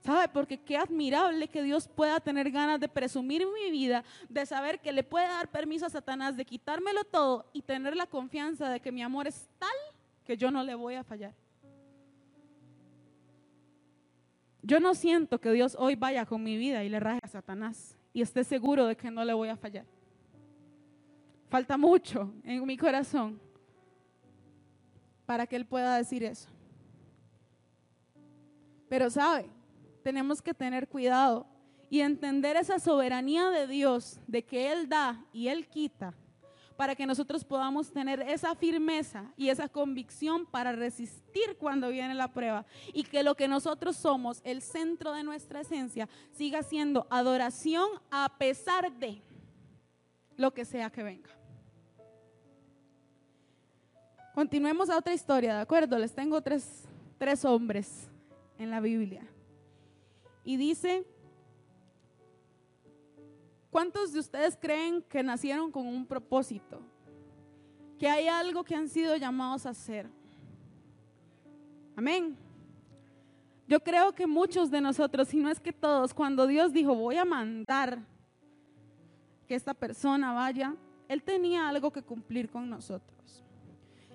¿Sabe? 0.00 0.28
Porque 0.28 0.58
qué 0.58 0.76
admirable 0.76 1.48
que 1.48 1.62
Dios 1.62 1.88
pueda 1.88 2.18
tener 2.20 2.50
ganas 2.50 2.80
de 2.80 2.88
presumir 2.88 3.44
mi 3.46 3.70
vida, 3.70 4.04
de 4.28 4.46
saber 4.46 4.80
que 4.80 4.92
le 4.92 5.02
puede 5.02 5.26
dar 5.26 5.48
permiso 5.50 5.86
a 5.86 5.90
Satanás 5.90 6.36
de 6.36 6.44
quitármelo 6.44 7.04
todo 7.04 7.50
y 7.52 7.62
tener 7.62 7.94
la 7.94 8.06
confianza 8.06 8.70
de 8.70 8.80
que 8.80 8.92
mi 8.92 9.02
amor 9.02 9.26
es 9.26 9.48
tal 9.58 9.68
que 10.24 10.36
yo 10.36 10.50
no 10.50 10.62
le 10.62 10.74
voy 10.74 10.94
a 10.94 11.04
fallar. 11.04 11.34
Yo 14.62 14.80
no 14.80 14.94
siento 14.94 15.40
que 15.40 15.52
Dios 15.52 15.76
hoy 15.78 15.94
vaya 15.94 16.26
con 16.26 16.42
mi 16.42 16.56
vida 16.56 16.84
y 16.84 16.88
le 16.88 17.00
raje 17.00 17.20
a 17.22 17.28
Satanás 17.28 17.96
y 18.12 18.22
esté 18.22 18.44
seguro 18.44 18.86
de 18.86 18.96
que 18.96 19.10
no 19.10 19.24
le 19.24 19.32
voy 19.32 19.48
a 19.48 19.56
fallar. 19.56 19.84
Falta 21.48 21.76
mucho 21.76 22.32
en 22.44 22.64
mi 22.66 22.76
corazón 22.76 23.40
para 25.24 25.46
que 25.46 25.56
Él 25.56 25.66
pueda 25.66 25.96
decir 25.96 26.22
eso. 26.22 26.48
Pero 28.88 29.10
sabe, 29.10 29.50
tenemos 30.02 30.40
que 30.40 30.54
tener 30.54 30.88
cuidado 30.88 31.46
y 31.90 32.00
entender 32.00 32.56
esa 32.56 32.78
soberanía 32.78 33.50
de 33.50 33.66
Dios, 33.66 34.20
de 34.26 34.44
que 34.44 34.72
Él 34.72 34.88
da 34.88 35.24
y 35.32 35.48
Él 35.48 35.68
quita, 35.68 36.14
para 36.76 36.94
que 36.94 37.06
nosotros 37.06 37.44
podamos 37.44 37.90
tener 37.90 38.20
esa 38.20 38.54
firmeza 38.54 39.32
y 39.36 39.48
esa 39.48 39.68
convicción 39.68 40.46
para 40.46 40.72
resistir 40.72 41.56
cuando 41.58 41.88
viene 41.88 42.14
la 42.14 42.32
prueba 42.32 42.64
y 42.92 43.04
que 43.04 43.22
lo 43.22 43.34
que 43.34 43.48
nosotros 43.48 43.96
somos, 43.96 44.40
el 44.44 44.62
centro 44.62 45.12
de 45.12 45.24
nuestra 45.24 45.60
esencia, 45.60 46.08
siga 46.32 46.62
siendo 46.62 47.06
adoración 47.10 47.88
a 48.10 48.36
pesar 48.38 48.92
de 48.92 49.20
lo 50.36 50.54
que 50.54 50.64
sea 50.64 50.90
que 50.90 51.02
venga. 51.02 51.30
Continuemos 54.34 54.88
a 54.88 54.98
otra 54.98 55.14
historia, 55.14 55.56
¿de 55.56 55.62
acuerdo? 55.62 55.98
Les 55.98 56.14
tengo 56.14 56.40
tres, 56.40 56.84
tres 57.18 57.44
hombres 57.44 58.07
en 58.58 58.70
la 58.70 58.80
Biblia. 58.80 59.26
Y 60.44 60.56
dice, 60.56 61.06
¿cuántos 63.70 64.12
de 64.12 64.20
ustedes 64.20 64.56
creen 64.56 65.02
que 65.02 65.22
nacieron 65.22 65.70
con 65.70 65.86
un 65.86 66.06
propósito? 66.06 66.80
Que 67.98 68.08
hay 68.08 68.28
algo 68.28 68.64
que 68.64 68.74
han 68.74 68.88
sido 68.88 69.16
llamados 69.16 69.66
a 69.66 69.70
hacer. 69.70 70.08
Amén. 71.96 72.36
Yo 73.66 73.80
creo 73.80 74.14
que 74.14 74.26
muchos 74.26 74.70
de 74.70 74.80
nosotros, 74.80 75.28
si 75.28 75.36
no 75.36 75.50
es 75.50 75.60
que 75.60 75.72
todos, 75.72 76.14
cuando 76.14 76.46
Dios 76.46 76.72
dijo, 76.72 76.94
voy 76.94 77.16
a 77.16 77.24
mandar 77.24 77.98
que 79.46 79.54
esta 79.54 79.74
persona 79.74 80.32
vaya, 80.32 80.74
Él 81.08 81.22
tenía 81.22 81.68
algo 81.68 81.92
que 81.92 82.02
cumplir 82.02 82.48
con 82.48 82.68
nosotros. 82.68 83.44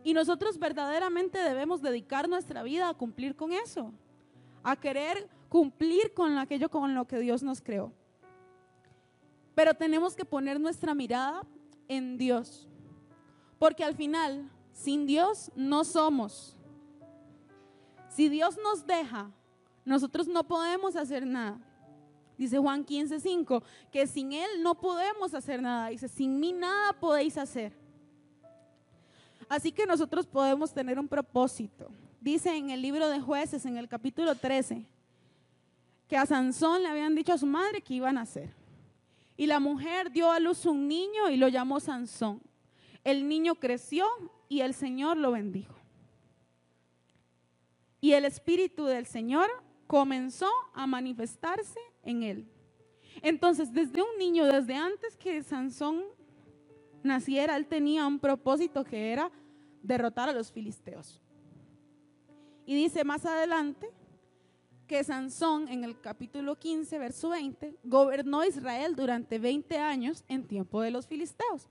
Y 0.04 0.14
nosotros 0.14 0.58
verdaderamente 0.58 1.38
debemos 1.40 1.82
dedicar 1.82 2.28
nuestra 2.28 2.64
vida 2.64 2.90
a 2.90 2.94
cumplir 2.94 3.36
con 3.36 3.54
eso 3.54 3.94
a 4.64 4.76
querer 4.76 5.30
cumplir 5.50 6.14
con 6.14 6.38
aquello 6.38 6.70
con 6.70 6.96
lo 6.96 7.06
que 7.06 7.20
Dios 7.20 7.44
nos 7.44 7.62
creó. 7.62 7.92
Pero 9.54 9.74
tenemos 9.74 10.16
que 10.16 10.26
poner 10.26 10.60
nuestra 10.60 10.96
mirada 10.96 11.44
en 11.88 12.18
Dios. 12.18 12.68
Porque 13.60 13.84
al 13.84 13.96
final, 13.96 14.50
sin 14.72 15.06
Dios 15.06 15.52
no 15.56 15.84
somos. 15.84 16.58
Si 18.10 18.30
Dios 18.30 18.58
nos 18.64 18.86
deja, 18.86 19.32
nosotros 19.86 20.28
no 20.28 20.44
podemos 20.44 20.96
hacer 20.96 21.26
nada. 21.26 21.60
Dice 22.38 22.58
Juan 22.58 22.86
15:5, 22.86 23.64
que 23.92 24.08
sin 24.08 24.34
Él 24.34 24.64
no 24.64 24.76
podemos 24.76 25.34
hacer 25.34 25.62
nada. 25.62 25.90
Dice, 25.90 26.08
sin 26.08 26.40
mí 26.40 26.52
nada 26.52 26.94
podéis 26.94 27.38
hacer. 27.38 27.74
Así 29.48 29.72
que 29.72 29.86
nosotros 29.86 30.26
podemos 30.26 30.74
tener 30.74 30.98
un 30.98 31.08
propósito 31.08 31.92
dice 32.24 32.56
en 32.56 32.70
el 32.70 32.82
libro 32.82 33.10
de 33.10 33.20
jueces, 33.20 33.66
en 33.66 33.78
el 33.78 33.90
capítulo 33.90 34.36
13, 34.36 34.86
que 36.08 36.18
a 36.18 36.26
Sansón 36.26 36.84
le 36.84 36.90
habían 36.90 37.16
dicho 37.16 37.34
a 37.34 37.38
su 37.38 37.46
madre 37.46 37.82
que 37.82 37.96
iban 37.96 38.18
a 38.18 38.22
hacer. 38.22 38.50
Y 39.36 39.46
la 39.46 39.60
mujer 39.60 40.10
dio 40.12 40.32
a 40.32 40.40
luz 40.40 40.66
un 40.66 40.88
niño 40.88 41.30
y 41.30 41.38
lo 41.38 41.50
llamó 41.50 41.80
Sansón. 41.80 42.42
El 43.04 43.28
niño 43.28 43.56
creció 43.56 44.06
y 44.48 44.62
el 44.62 44.74
Señor 44.74 45.18
lo 45.18 45.32
bendijo. 45.32 45.76
Y 48.00 48.14
el 48.14 48.26
Espíritu 48.26 48.86
del 48.86 49.06
Señor 49.06 49.50
comenzó 49.88 50.50
a 50.74 50.88
manifestarse 50.88 51.80
en 52.04 52.24
él. 52.24 52.48
Entonces, 53.22 53.74
desde 53.74 54.02
un 54.02 54.18
niño, 54.18 54.46
desde 54.46 54.76
antes 54.76 55.18
que 55.18 55.44
Sansón 55.44 56.04
naciera, 57.04 57.58
él 57.58 57.66
tenía 57.66 58.08
un 58.08 58.20
propósito 58.20 58.84
que 58.84 59.12
era 59.12 59.30
derrotar 59.82 60.30
a 60.30 60.34
los 60.34 60.52
filisteos. 60.52 61.20
Y 62.66 62.76
dice 62.76 63.04
más 63.04 63.26
adelante 63.26 63.92
que 64.88 65.04
Sansón 65.04 65.68
en 65.68 65.84
el 65.84 66.00
capítulo 66.00 66.58
15, 66.58 66.98
verso 67.00 67.30
20, 67.30 67.78
gobernó 67.84 68.44
Israel 68.46 68.96
durante 68.96 69.40
20 69.40 69.78
años 69.78 70.24
en 70.28 70.48
tiempo 70.48 70.82
de 70.82 70.92
los 70.92 71.08
filisteos. 71.08 71.68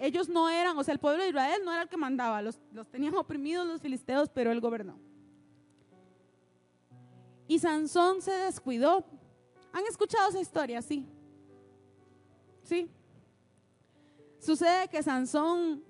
Ellos 0.00 0.28
no 0.28 0.48
eran, 0.48 0.76
o 0.76 0.84
sea, 0.84 0.92
el 0.92 1.00
pueblo 1.00 1.22
de 1.22 1.28
Israel 1.30 1.62
no 1.64 1.72
era 1.72 1.82
el 1.82 1.88
que 1.88 1.96
mandaba, 1.96 2.42
los, 2.42 2.58
los 2.72 2.88
tenían 2.88 3.14
oprimidos 3.14 3.66
los 3.66 3.80
filisteos, 3.80 4.28
pero 4.28 4.50
él 4.50 4.60
gobernó. 4.60 4.98
Y 7.46 7.58
Sansón 7.58 8.22
se 8.22 8.32
descuidó. 8.32 9.04
¿Han 9.72 9.84
escuchado 9.86 10.30
esa 10.30 10.40
historia? 10.40 10.82
Sí. 10.82 11.06
Sí. 12.62 12.90
Sucede 14.38 14.88
que 14.88 15.02
Sansón, 15.02 15.82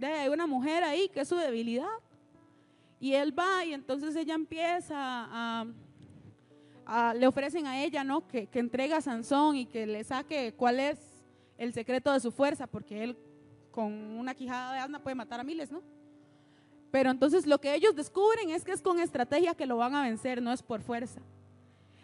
hay 0.00 0.28
una 0.28 0.46
mujer 0.46 0.82
ahí 0.82 1.08
que 1.08 1.20
es 1.20 1.28
su 1.28 1.36
debilidad. 1.36 1.88
Y 3.00 3.14
él 3.14 3.36
va 3.36 3.64
y 3.64 3.72
entonces 3.72 4.14
ella 4.14 4.34
empieza 4.34 5.66
a, 6.86 7.14
le 7.14 7.26
ofrecen 7.26 7.66
a 7.66 7.82
ella, 7.82 8.04
¿no? 8.04 8.28
Que, 8.28 8.46
que 8.46 8.58
entrega 8.58 8.98
a 8.98 9.00
Sansón 9.00 9.56
y 9.56 9.66
que 9.66 9.86
le 9.86 10.04
saque 10.04 10.52
cuál 10.54 10.78
es 10.78 10.98
el 11.56 11.72
secreto 11.72 12.12
de 12.12 12.20
su 12.20 12.30
fuerza, 12.30 12.66
porque 12.66 13.02
él 13.02 13.16
con 13.70 13.92
una 13.92 14.34
quijada 14.34 14.74
de 14.74 14.78
asna 14.80 15.02
puede 15.02 15.14
matar 15.14 15.40
a 15.40 15.44
miles, 15.44 15.70
¿no? 15.72 15.82
Pero 16.90 17.10
entonces 17.10 17.46
lo 17.46 17.60
que 17.60 17.74
ellos 17.74 17.94
descubren 17.94 18.50
es 18.50 18.64
que 18.64 18.72
es 18.72 18.82
con 18.82 18.98
estrategia 18.98 19.54
que 19.54 19.66
lo 19.66 19.76
van 19.76 19.94
a 19.94 20.02
vencer, 20.02 20.42
no 20.42 20.52
es 20.52 20.62
por 20.62 20.82
fuerza. 20.82 21.20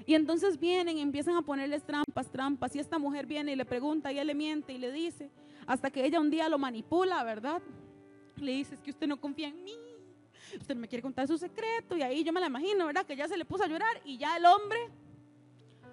Y 0.07 0.15
entonces 0.15 0.59
vienen 0.61 0.99
y 0.99 1.01
empiezan 1.01 1.37
a 1.37 1.43
ponerles 1.43 1.83
trampas, 1.83 2.31
trampas. 2.31 2.77
Y 2.77 2.79
esta 2.79 2.99
mujer 2.99 3.27
viene 3.27 3.53
y 3.53 3.57
le 3.57 3.65
pregunta 3.65 4.13
y 4.13 4.19
él 4.19 4.29
le 4.29 4.35
miente 4.35 4.73
y 4.73 4.79
le 4.79 4.93
dice, 4.93 5.31
hasta 5.67 5.91
que 5.91 6.05
ella 6.05 6.21
un 6.21 6.31
día 6.31 6.49
lo 6.49 6.59
manipula, 6.59 7.25
¿verdad? 7.25 7.61
Le 8.37 8.53
dice, 8.53 8.77
es 8.77 8.81
que 8.81 8.91
usted 8.91 9.09
no 9.09 9.21
confía 9.21 9.49
en 9.49 9.65
mí, 9.65 9.75
usted 10.59 10.77
me 10.77 10.89
quiere 10.89 11.03
contar 11.03 11.27
su 11.27 11.39
secreto. 11.39 11.97
Y 11.97 12.03
ahí 12.03 12.25
yo 12.25 12.33
me 12.33 12.41
la 12.41 12.47
imagino, 12.47 12.87
¿verdad? 12.87 13.07
Que 13.07 13.17
ya 13.17 13.29
se 13.29 13.37
le 13.37 13.45
puso 13.45 13.65
a 13.65 13.69
llorar 13.69 14.01
y 14.05 14.19
ya 14.19 14.37
el 14.37 14.45
hombre, 14.45 14.91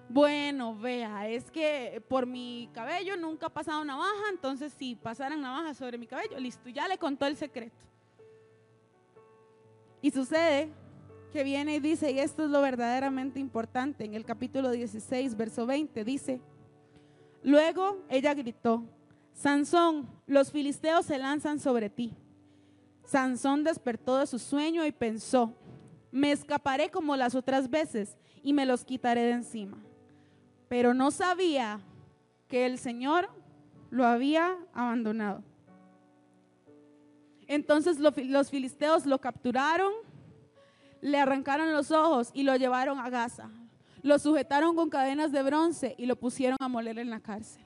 bueno, 0.09 0.77
vea, 0.77 1.27
es 1.27 1.49
que 1.49 2.03
por 2.07 2.25
mi 2.25 2.69
cabello 2.73 3.17
nunca 3.17 3.47
ha 3.47 3.49
pasado 3.49 3.83
navaja, 3.83 4.29
entonces 4.31 4.73
si 4.77 4.95
pasaran 4.95 5.41
navaja 5.41 5.73
sobre 5.73 5.97
mi 5.97 6.05
cabello, 6.05 6.39
listo, 6.39 6.69
ya 6.69 6.87
le 6.87 6.97
contó 6.97 7.25
el 7.25 7.35
secreto. 7.35 7.75
Y 10.01 10.11
sucede 10.11 10.69
que 11.31 11.43
viene 11.43 11.75
y 11.75 11.79
dice, 11.79 12.11
y 12.11 12.19
esto 12.19 12.43
es 12.43 12.51
lo 12.51 12.61
verdaderamente 12.61 13.39
importante, 13.39 14.05
en 14.05 14.13
el 14.13 14.23
capítulo 14.23 14.69
16, 14.69 15.35
verso 15.35 15.65
20, 15.65 16.03
dice, 16.03 16.41
luego 17.41 18.03
ella 18.09 18.33
gritó, 18.35 18.83
Sansón, 19.33 20.07
los 20.27 20.51
filisteos 20.51 21.07
se 21.07 21.17
lanzan 21.17 21.59
sobre 21.59 21.89
ti. 21.89 22.13
Sansón 23.13 23.63
despertó 23.63 24.17
de 24.17 24.25
su 24.25 24.39
sueño 24.39 24.83
y 24.87 24.91
pensó, 24.91 25.53
me 26.11 26.31
escaparé 26.31 26.89
como 26.89 27.15
las 27.15 27.35
otras 27.35 27.69
veces 27.69 28.17
y 28.41 28.53
me 28.53 28.65
los 28.65 28.83
quitaré 28.83 29.21
de 29.21 29.33
encima. 29.33 29.77
Pero 30.67 30.95
no 30.95 31.11
sabía 31.11 31.79
que 32.47 32.65
el 32.65 32.79
Señor 32.79 33.29
lo 33.91 34.07
había 34.07 34.57
abandonado. 34.73 35.43
Entonces 37.45 37.99
los 37.99 38.49
filisteos 38.49 39.05
lo 39.05 39.21
capturaron, 39.21 39.93
le 40.99 41.19
arrancaron 41.19 41.71
los 41.71 41.91
ojos 41.91 42.31
y 42.33 42.41
lo 42.41 42.55
llevaron 42.55 42.97
a 42.97 43.11
Gaza. 43.11 43.51
Lo 44.01 44.17
sujetaron 44.17 44.75
con 44.75 44.89
cadenas 44.89 45.31
de 45.31 45.43
bronce 45.43 45.93
y 45.99 46.07
lo 46.07 46.15
pusieron 46.15 46.57
a 46.59 46.67
moler 46.67 46.97
en 46.97 47.11
la 47.11 47.19
cárcel. 47.19 47.63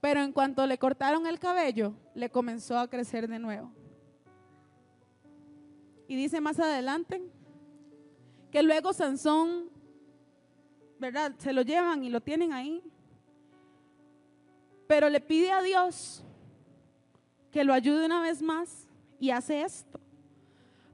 Pero 0.00 0.22
en 0.22 0.32
cuanto 0.32 0.66
le 0.66 0.76
cortaron 0.76 1.28
el 1.28 1.38
cabello, 1.38 1.94
le 2.16 2.30
comenzó 2.30 2.80
a 2.80 2.88
crecer 2.88 3.28
de 3.28 3.38
nuevo. 3.38 3.77
Y 6.08 6.16
dice 6.16 6.40
más 6.40 6.58
adelante 6.58 7.22
que 8.50 8.62
luego 8.62 8.92
Sansón, 8.92 9.70
¿verdad? 10.98 11.34
Se 11.38 11.52
lo 11.52 11.62
llevan 11.62 12.02
y 12.02 12.08
lo 12.08 12.20
tienen 12.20 12.52
ahí. 12.52 12.82
Pero 14.86 15.10
le 15.10 15.20
pide 15.20 15.52
a 15.52 15.62
Dios 15.62 16.24
que 17.52 17.62
lo 17.62 17.74
ayude 17.74 18.06
una 18.06 18.22
vez 18.22 18.40
más 18.40 18.88
y 19.20 19.30
hace 19.30 19.62
esto. 19.62 20.00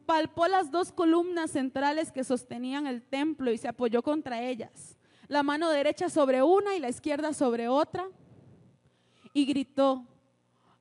Palpó 0.05 0.49
las 0.49 0.71
dos 0.71 0.93
columnas 0.93 1.53
centrales 1.53 2.13
que 2.13 2.25
sostenían 2.25 2.87
el 2.87 3.03
templo 3.03 3.53
y 3.53 3.59
se 3.59 3.69
apoyó 3.69 4.03
contra 4.03 4.43
ellas, 4.43 4.99
la 5.29 5.43
mano 5.43 5.71
derecha 5.71 6.11
sobre 6.11 6.43
una 6.43 6.77
y 6.77 6.81
la 6.81 6.91
izquierda 6.91 7.33
sobre 7.33 7.69
otra, 7.69 8.07
y 9.33 9.47
gritó, 9.47 10.05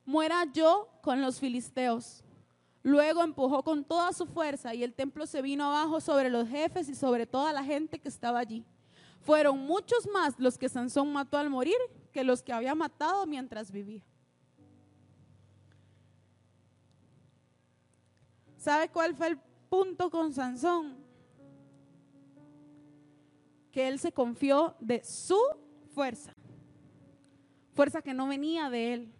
muera 0.04 0.44
yo 0.52 0.90
con 1.02 1.22
los 1.22 1.40
filisteos. 1.40 2.22
Luego 2.84 3.24
empujó 3.24 3.62
con 3.62 3.82
toda 3.82 4.12
su 4.12 4.26
fuerza 4.26 4.74
y 4.74 4.84
el 4.84 4.92
templo 4.92 5.26
se 5.26 5.40
vino 5.40 5.64
abajo 5.64 6.02
sobre 6.02 6.28
los 6.28 6.46
jefes 6.46 6.86
y 6.90 6.94
sobre 6.94 7.26
toda 7.26 7.50
la 7.50 7.64
gente 7.64 7.98
que 7.98 8.08
estaba 8.08 8.38
allí. 8.38 8.62
Fueron 9.22 9.58
muchos 9.58 10.06
más 10.12 10.38
los 10.38 10.58
que 10.58 10.68
Sansón 10.68 11.10
mató 11.10 11.38
al 11.38 11.48
morir 11.48 11.78
que 12.12 12.22
los 12.22 12.42
que 12.42 12.52
había 12.52 12.74
matado 12.74 13.24
mientras 13.26 13.72
vivía. 13.72 14.04
¿Sabe 18.58 18.90
cuál 18.90 19.14
fue 19.14 19.28
el 19.28 19.38
punto 19.70 20.10
con 20.10 20.34
Sansón? 20.34 20.98
Que 23.72 23.88
él 23.88 23.98
se 23.98 24.12
confió 24.12 24.76
de 24.78 25.02
su 25.02 25.40
fuerza. 25.94 26.34
Fuerza 27.72 28.02
que 28.02 28.12
no 28.12 28.28
venía 28.28 28.68
de 28.68 28.92
él. 28.92 29.12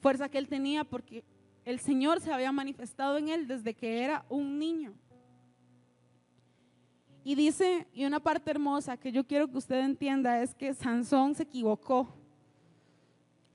Fuerza 0.00 0.28
que 0.28 0.38
él 0.38 0.46
tenía 0.46 0.84
porque 0.84 1.24
el 1.64 1.80
Señor 1.80 2.20
se 2.20 2.32
había 2.32 2.52
manifestado 2.52 3.18
en 3.18 3.28
él 3.28 3.46
desde 3.46 3.74
que 3.74 4.02
era 4.02 4.24
un 4.28 4.58
niño. 4.58 4.94
Y 7.22 7.34
dice, 7.34 7.86
y 7.92 8.04
una 8.04 8.20
parte 8.20 8.50
hermosa 8.50 8.96
que 8.96 9.10
yo 9.10 9.26
quiero 9.26 9.50
que 9.50 9.58
usted 9.58 9.80
entienda 9.80 10.42
es 10.42 10.54
que 10.54 10.74
Sansón 10.74 11.34
se 11.34 11.44
equivocó. 11.44 12.14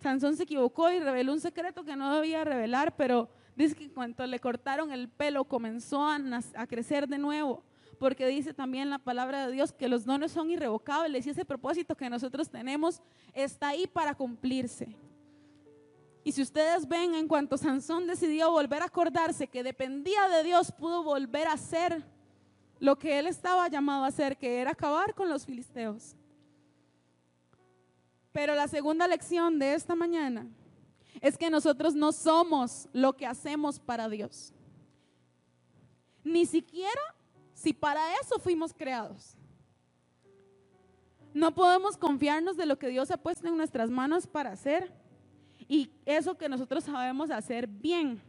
Sansón 0.02 0.36
se 0.36 0.44
equivocó 0.44 0.90
y 0.90 1.00
reveló 1.00 1.34
un 1.34 1.40
secreto 1.40 1.84
que 1.84 1.96
no 1.96 2.16
debía 2.16 2.44
revelar, 2.44 2.96
pero 2.96 3.30
Dice 3.60 3.76
que 3.76 3.90
cuando 3.90 4.26
le 4.26 4.40
cortaron 4.40 4.90
el 4.94 5.10
pelo 5.10 5.44
comenzó 5.44 6.02
a, 6.08 6.18
a, 6.56 6.66
crecer 6.66 7.10
de 7.10 7.18
nuevo, 7.18 7.62
porque 8.00 8.26
dice 8.26 8.54
también 8.54 8.90
la 8.90 9.00
palabra 9.00 9.46
de 9.46 9.52
Dios 9.52 9.74
que 9.74 9.90
los 9.90 10.06
dones 10.06 10.32
son 10.32 10.50
irrevocables 10.50 11.28
y 11.28 11.32
ese 11.32 11.44
propósito 11.44 11.94
que 11.94 12.10
nosotros 12.10 12.50
tenemos 12.50 13.02
está 13.34 13.68
ahí 13.68 13.86
para 13.86 14.16
cumplirse. 14.16 14.96
Y 16.30 16.32
si 16.32 16.44
ustedes 16.44 16.88
ven, 16.88 17.16
en 17.16 17.28
cuanto 17.28 17.58
Sansón 17.58 18.06
decidió 18.06 18.52
volver 18.52 18.84
a 18.84 18.86
acordarse 18.86 19.48
que 19.48 19.64
dependía 19.64 20.30
de 20.30 20.44
Dios, 20.44 20.72
pudo 20.72 21.02
volver 21.02 21.48
a 21.48 21.54
hacer 21.54 22.06
lo 22.80 23.00
que 23.00 23.18
él 23.18 23.26
estaba 23.26 23.68
llamado 23.68 24.04
a 24.04 24.10
hacer, 24.10 24.38
que 24.38 24.60
era 24.60 24.70
acabar 24.70 25.16
con 25.16 25.28
los 25.28 25.44
filisteos. 25.44 26.16
Pero 28.32 28.54
la 28.54 28.68
segunda 28.68 29.08
lección 29.08 29.58
de 29.58 29.74
esta 29.74 29.96
mañana 29.96 30.46
es 31.20 31.36
que 31.36 31.50
nosotros 31.50 31.96
no 31.96 32.12
somos 32.12 32.88
lo 32.94 33.18
que 33.18 33.26
hacemos 33.26 33.80
para 33.80 34.08
Dios. 34.08 34.54
Ni 36.24 36.46
siquiera 36.46 37.02
si 37.56 37.74
para 37.74 38.02
eso 38.22 38.38
fuimos 38.38 38.72
creados. 38.72 39.36
No 41.34 41.56
podemos 41.56 41.98
confiarnos 41.98 42.56
de 42.56 42.68
lo 42.68 42.78
que 42.78 42.90
Dios 42.90 43.10
ha 43.10 43.18
puesto 43.18 43.48
en 43.48 43.58
nuestras 43.58 43.90
manos 43.90 44.28
para 44.28 44.52
hacer 44.52 44.94
y 45.70 45.92
eso 46.04 46.36
que 46.36 46.50
nosotros 46.50 46.84
sabemos 46.84 47.30
hacer 47.30 47.68
bien. 47.68 48.20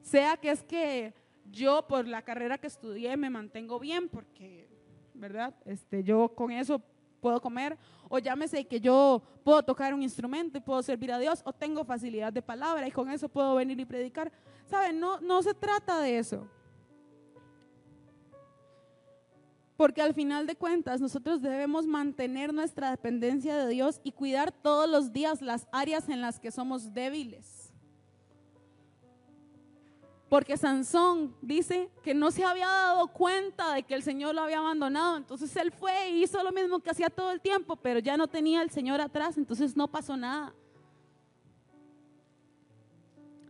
Sea 0.00 0.36
que 0.36 0.50
es 0.50 0.62
que 0.62 1.12
yo 1.50 1.86
por 1.86 2.06
la 2.06 2.22
carrera 2.22 2.56
que 2.58 2.68
estudié 2.68 3.16
me 3.16 3.28
mantengo 3.28 3.80
bien 3.80 4.08
porque, 4.08 4.68
¿verdad? 5.14 5.52
Este, 5.66 6.04
yo 6.04 6.28
con 6.28 6.52
eso 6.52 6.80
puedo 7.20 7.40
comer, 7.40 7.76
o 8.08 8.18
llámese 8.18 8.66
que 8.66 8.80
yo 8.80 9.22
puedo 9.42 9.62
tocar 9.62 9.92
un 9.94 10.02
instrumento 10.02 10.58
y 10.58 10.60
puedo 10.60 10.82
servir 10.82 11.10
a 11.10 11.18
Dios, 11.18 11.42
o 11.44 11.52
tengo 11.52 11.84
facilidad 11.84 12.32
de 12.32 12.42
palabra 12.42 12.86
y 12.86 12.92
con 12.92 13.10
eso 13.10 13.28
puedo 13.28 13.56
venir 13.56 13.80
y 13.80 13.84
predicar. 13.84 14.30
¿Saben? 14.66 15.00
No, 15.00 15.20
no 15.20 15.42
se 15.42 15.54
trata 15.54 16.00
de 16.00 16.18
eso. 16.18 16.46
Porque 19.76 20.02
al 20.02 20.14
final 20.14 20.46
de 20.46 20.54
cuentas 20.54 21.00
nosotros 21.00 21.42
debemos 21.42 21.86
mantener 21.86 22.54
nuestra 22.54 22.90
dependencia 22.90 23.56
de 23.56 23.68
Dios 23.68 24.00
y 24.04 24.12
cuidar 24.12 24.52
todos 24.52 24.88
los 24.88 25.12
días 25.12 25.42
las 25.42 25.66
áreas 25.72 26.08
en 26.08 26.20
las 26.20 26.38
que 26.38 26.52
somos 26.52 26.94
débiles. 26.94 27.72
Porque 30.28 30.56
Sansón 30.56 31.36
dice 31.42 31.90
que 32.02 32.14
no 32.14 32.30
se 32.30 32.44
había 32.44 32.66
dado 32.66 33.08
cuenta 33.08 33.74
de 33.74 33.82
que 33.82 33.94
el 33.94 34.02
Señor 34.02 34.34
lo 34.34 34.42
había 34.42 34.58
abandonado. 34.58 35.16
Entonces 35.16 35.54
él 35.56 35.70
fue 35.70 36.10
y 36.10 36.22
hizo 36.22 36.42
lo 36.42 36.52
mismo 36.52 36.80
que 36.80 36.90
hacía 36.90 37.10
todo 37.10 37.30
el 37.30 37.40
tiempo, 37.40 37.76
pero 37.76 38.00
ya 38.00 38.16
no 38.16 38.26
tenía 38.26 38.60
al 38.60 38.70
Señor 38.70 39.00
atrás, 39.00 39.38
entonces 39.38 39.76
no 39.76 39.86
pasó 39.88 40.16
nada. 40.16 40.54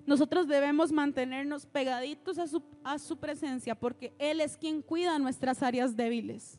Nosotros 0.07 0.47
debemos 0.47 0.93
mantenernos 0.93 1.65
pegaditos 1.67 2.39
a 2.39 2.47
su, 2.47 2.63
a 2.83 2.99
su 2.99 3.17
presencia 3.17 3.75
porque 3.75 4.13
Él 4.19 4.41
es 4.41 4.57
quien 4.57 4.83
cuida 4.83 5.19
nuestras 5.19 5.63
áreas 5.63 5.97
débiles. 5.97 6.59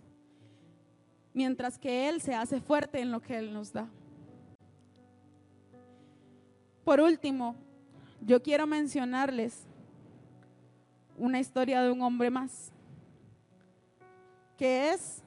mientras 1.34 1.78
que 1.78 2.08
Él 2.08 2.22
se 2.22 2.34
hace 2.34 2.62
fuerte 2.62 3.02
en 3.02 3.12
lo 3.12 3.22
que 3.22 3.38
Él 3.38 3.54
nos 3.54 3.74
da. 3.74 3.90
Por 6.86 7.02
último, 7.02 7.56
yo 8.22 8.42
quiero 8.42 8.66
mencionarles 8.66 9.66
una 11.18 11.40
historia 11.40 11.82
de 11.84 11.92
un 11.92 12.02
hombre 12.02 12.30
más, 12.30 12.72
que 14.58 14.92
es 14.92 15.22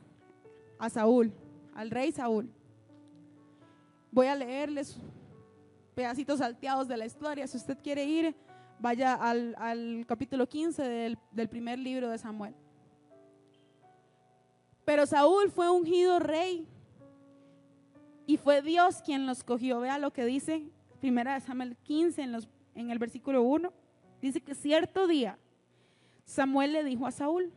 a 0.78 0.88
Saúl, 0.88 1.31
al 1.74 1.90
rey 1.90 2.11
Saúl. 2.11 2.50
Voy 4.11 4.28
a 4.28 4.35
leerles 4.35 4.96
pedacitos 5.99 6.39
salteados 6.39 6.87
de 6.87 6.97
la 6.97 7.07
historia. 7.07 7.45
Si 7.49 7.57
usted 7.57 7.77
quiere 7.83 8.05
ir, 8.05 8.33
vaya 8.79 9.15
al, 9.15 10.05
capítulo 10.07 10.49
15 10.49 10.81
del, 10.81 11.19
del 11.33 11.49
primer 11.49 11.77
libro 11.77 12.09
de 12.09 12.19
Samuel. 12.19 12.55
Pero 14.85 15.07
Saúl 15.07 15.51
fue 15.51 15.69
ungido 15.69 16.21
rey 16.21 16.69
y 18.29 18.37
fue 18.37 18.63
Dios 18.63 19.03
quien 19.03 19.27
lo 19.27 19.33
escogió. 19.33 19.81
Vea 19.81 19.99
lo 19.99 20.13
que 20.13 20.25
dice 20.25 20.71
Primera 21.01 21.35
de 21.35 21.41
Samuel 21.41 21.77
15 21.83 22.23
en, 22.23 22.31
los, 22.31 22.49
en 22.77 22.93
el 22.93 23.01
versículo 23.01 23.43
1. 23.43 23.73
Dice 24.23 24.41
que 24.41 24.55
cierto 24.55 25.09
día 25.09 25.37
Samuel 26.25 26.75
le 26.75 26.85
dijo 26.85 27.09
a 27.09 27.11
Saúl, 27.11 27.53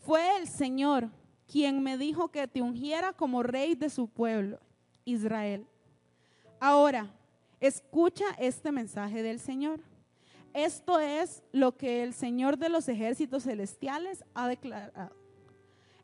fue 0.00 0.36
el 0.36 0.46
Señor 0.46 1.08
quien 1.50 1.82
me 1.82 1.96
dijo 1.96 2.28
que 2.28 2.46
te 2.46 2.60
ungiera 2.60 3.14
como 3.14 3.42
rey 3.42 3.74
de 3.74 3.88
su 3.88 4.06
pueblo, 4.06 4.60
Israel. 5.06 5.66
Ahora, 6.60 7.14
escucha 7.60 8.24
este 8.38 8.72
mensaje 8.72 9.22
del 9.22 9.40
Señor. 9.40 9.80
Esto 10.54 10.98
es 10.98 11.42
lo 11.52 11.76
que 11.76 12.02
el 12.02 12.14
Señor 12.14 12.58
de 12.58 12.68
los 12.68 12.88
ejércitos 12.88 13.44
celestiales 13.44 14.24
ha 14.34 14.48
declarado. 14.48 15.14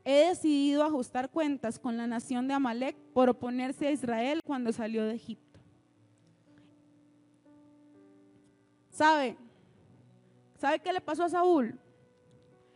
He 0.04 0.28
decidido 0.28 0.84
ajustar 0.84 1.30
cuentas 1.30 1.78
con 1.78 1.96
la 1.96 2.06
nación 2.06 2.46
de 2.46 2.54
Amalek 2.54 2.94
por 3.14 3.30
oponerse 3.30 3.86
a 3.86 3.90
Israel 3.90 4.40
cuando 4.44 4.70
salió 4.70 5.04
de 5.04 5.14
Egipto. 5.14 5.60
¿Sabe? 8.90 9.36
¿Sabe 10.58 10.78
qué 10.78 10.92
le 10.92 11.00
pasó 11.00 11.24
a 11.24 11.28
Saúl? 11.28 11.78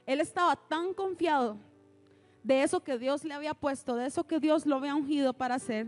Él 0.07 0.21
estaba 0.21 0.57
tan 0.57 0.95
confiado 0.95 1.59
de 2.43 2.63
eso 2.63 2.83
que 2.83 2.99
Dios 2.99 3.25
le 3.25 3.35
había 3.35 3.53
puesto, 3.53 3.95
de 3.95 4.07
eso 4.07 4.27
que 4.27 4.41
Dios 4.41 4.65
lo 4.65 4.77
había 4.77 4.95
ungido 4.95 5.35
para 5.35 5.57
hacer, 5.57 5.87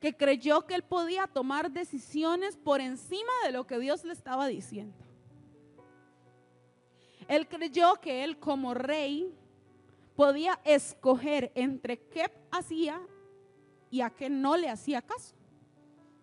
que 0.00 0.16
creyó 0.16 0.66
que 0.66 0.74
él 0.74 0.82
podía 0.82 1.26
tomar 1.26 1.70
decisiones 1.70 2.56
por 2.56 2.80
encima 2.80 3.32
de 3.44 3.52
lo 3.52 3.66
que 3.66 3.78
Dios 3.78 4.04
le 4.04 4.12
estaba 4.12 4.46
diciendo. 4.46 4.96
Él 7.28 7.48
creyó 7.48 8.00
que 8.00 8.22
él 8.24 8.38
como 8.38 8.74
rey 8.74 9.34
podía 10.14 10.60
escoger 10.64 11.50
entre 11.54 11.98
qué 11.98 12.30
hacía 12.50 13.00
y 13.90 14.00
a 14.00 14.10
qué 14.10 14.30
no 14.30 14.56
le 14.56 14.68
hacía 14.68 15.02
caso 15.02 15.34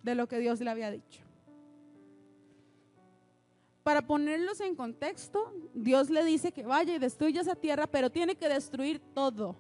de 0.02 0.16
lo 0.16 0.28
que 0.28 0.40
Dios 0.40 0.60
le 0.62 0.70
había 0.70 0.92
dicho. 0.92 1.22
Para 3.84 4.06
ponerlos 4.08 4.62
en 4.62 4.76
contexto, 4.76 5.54
Dios 5.74 6.10
le 6.10 6.24
dice 6.24 6.54
que 6.54 6.66
vaya 6.66 6.96
y 6.96 7.00
destruya 7.00 7.42
esa 7.42 7.56
tierra, 7.56 7.86
pero 7.86 8.10
tiene 8.10 8.36
que 8.36 8.48
destruir 8.48 9.00
todo. 9.14 9.58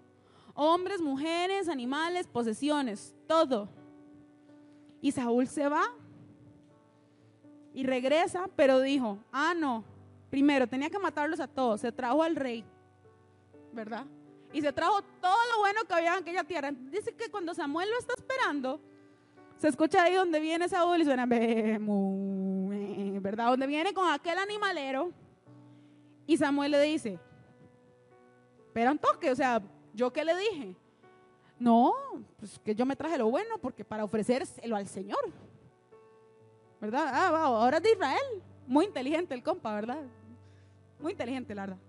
Hombres, 0.53 1.01
mujeres, 1.01 1.67
animales, 1.67 2.27
posesiones, 2.27 3.13
todo. 3.27 3.69
Y 5.03 5.11
Saúl 5.11 5.47
se 5.49 5.67
va 5.67 5.83
y 7.73 7.83
regresa, 7.83 8.49
pero 8.55 8.79
dijo, 8.79 9.19
ah, 9.33 9.53
no, 9.53 9.83
primero 10.29 10.65
tenía 10.65 10.89
que 10.89 10.97
matarlos 10.97 11.41
a 11.41 11.47
todos, 11.47 11.81
se 11.81 11.91
trajo 11.91 12.23
al 12.23 12.37
rey, 12.37 12.63
¿verdad? 13.73 14.05
Y 14.53 14.61
se 14.61 14.71
trajo 14.71 15.01
todo 15.19 15.35
lo 15.51 15.59
bueno 15.59 15.81
que 15.85 15.93
había 15.93 16.13
en 16.13 16.21
aquella 16.21 16.45
tierra. 16.45 16.71
Dice 16.71 17.13
que 17.13 17.29
cuando 17.29 17.53
Samuel 17.53 17.89
lo 17.91 17.99
está 17.99 18.13
esperando, 18.15 18.79
se 19.57 19.67
escucha 19.67 20.03
ahí 20.03 20.13
donde 20.13 20.39
viene 20.39 20.69
Saúl 20.69 21.01
y 21.01 21.03
suena, 21.03 21.25
¿verdad? 23.19 23.49
Donde 23.49 23.67
viene 23.67 23.93
con 23.93 24.09
aquel 24.09 24.37
animalero. 24.37 25.11
Y 26.25 26.37
Samuel 26.37 26.71
le 26.71 26.81
dice, 26.81 27.19
espera 28.67 28.93
un 28.93 28.99
toque, 28.99 29.29
o 29.31 29.35
sea, 29.35 29.61
¿yo 29.93 30.13
qué 30.13 30.23
le 30.23 30.37
dije? 30.37 30.77
No, 31.59 31.93
pues 32.37 32.59
que 32.59 32.75
yo 32.75 32.85
me 32.85 32.95
traje 32.95 33.17
lo 33.17 33.29
bueno 33.29 33.57
porque 33.61 33.85
para 33.85 34.03
ofrecérselo 34.03 34.75
al 34.75 34.87
Señor. 34.87 35.19
¿Verdad? 36.81 37.09
Ah, 37.13 37.27
ahora 37.45 37.77
es 37.77 37.83
de 37.83 37.91
Israel. 37.91 38.43
Muy 38.67 38.85
inteligente 38.85 39.33
el 39.33 39.43
compa, 39.43 39.73
¿verdad? 39.73 40.01
Muy 40.99 41.11
inteligente, 41.13 41.55
la 41.55 41.63
verdad. 41.63 41.79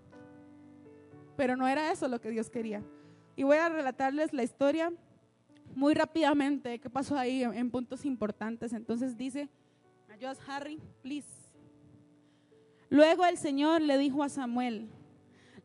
Pero 1.35 1.55
no 1.57 1.67
era 1.67 1.91
eso 1.91 2.07
lo 2.07 2.21
que 2.21 2.29
Dios 2.29 2.49
quería. 2.49 2.81
Y 3.35 3.43
voy 3.43 3.57
a 3.57 3.69
relatarles 3.69 4.31
la 4.33 4.43
historia 4.43 4.93
muy 5.75 5.93
rápidamente 5.93 6.79
qué 6.79 6.89
pasó 6.89 7.17
ahí 7.17 7.43
en 7.43 7.69
puntos 7.69 8.05
importantes. 8.05 8.71
Entonces 8.71 9.17
dice, 9.17 9.49
ayudas 10.09 10.39
Harry, 10.47 10.79
please. 11.01 11.27
Luego 12.89 13.25
el 13.25 13.37
Señor 13.37 13.81
le 13.81 13.97
dijo 13.97 14.23
a 14.23 14.29
Samuel, 14.29 14.87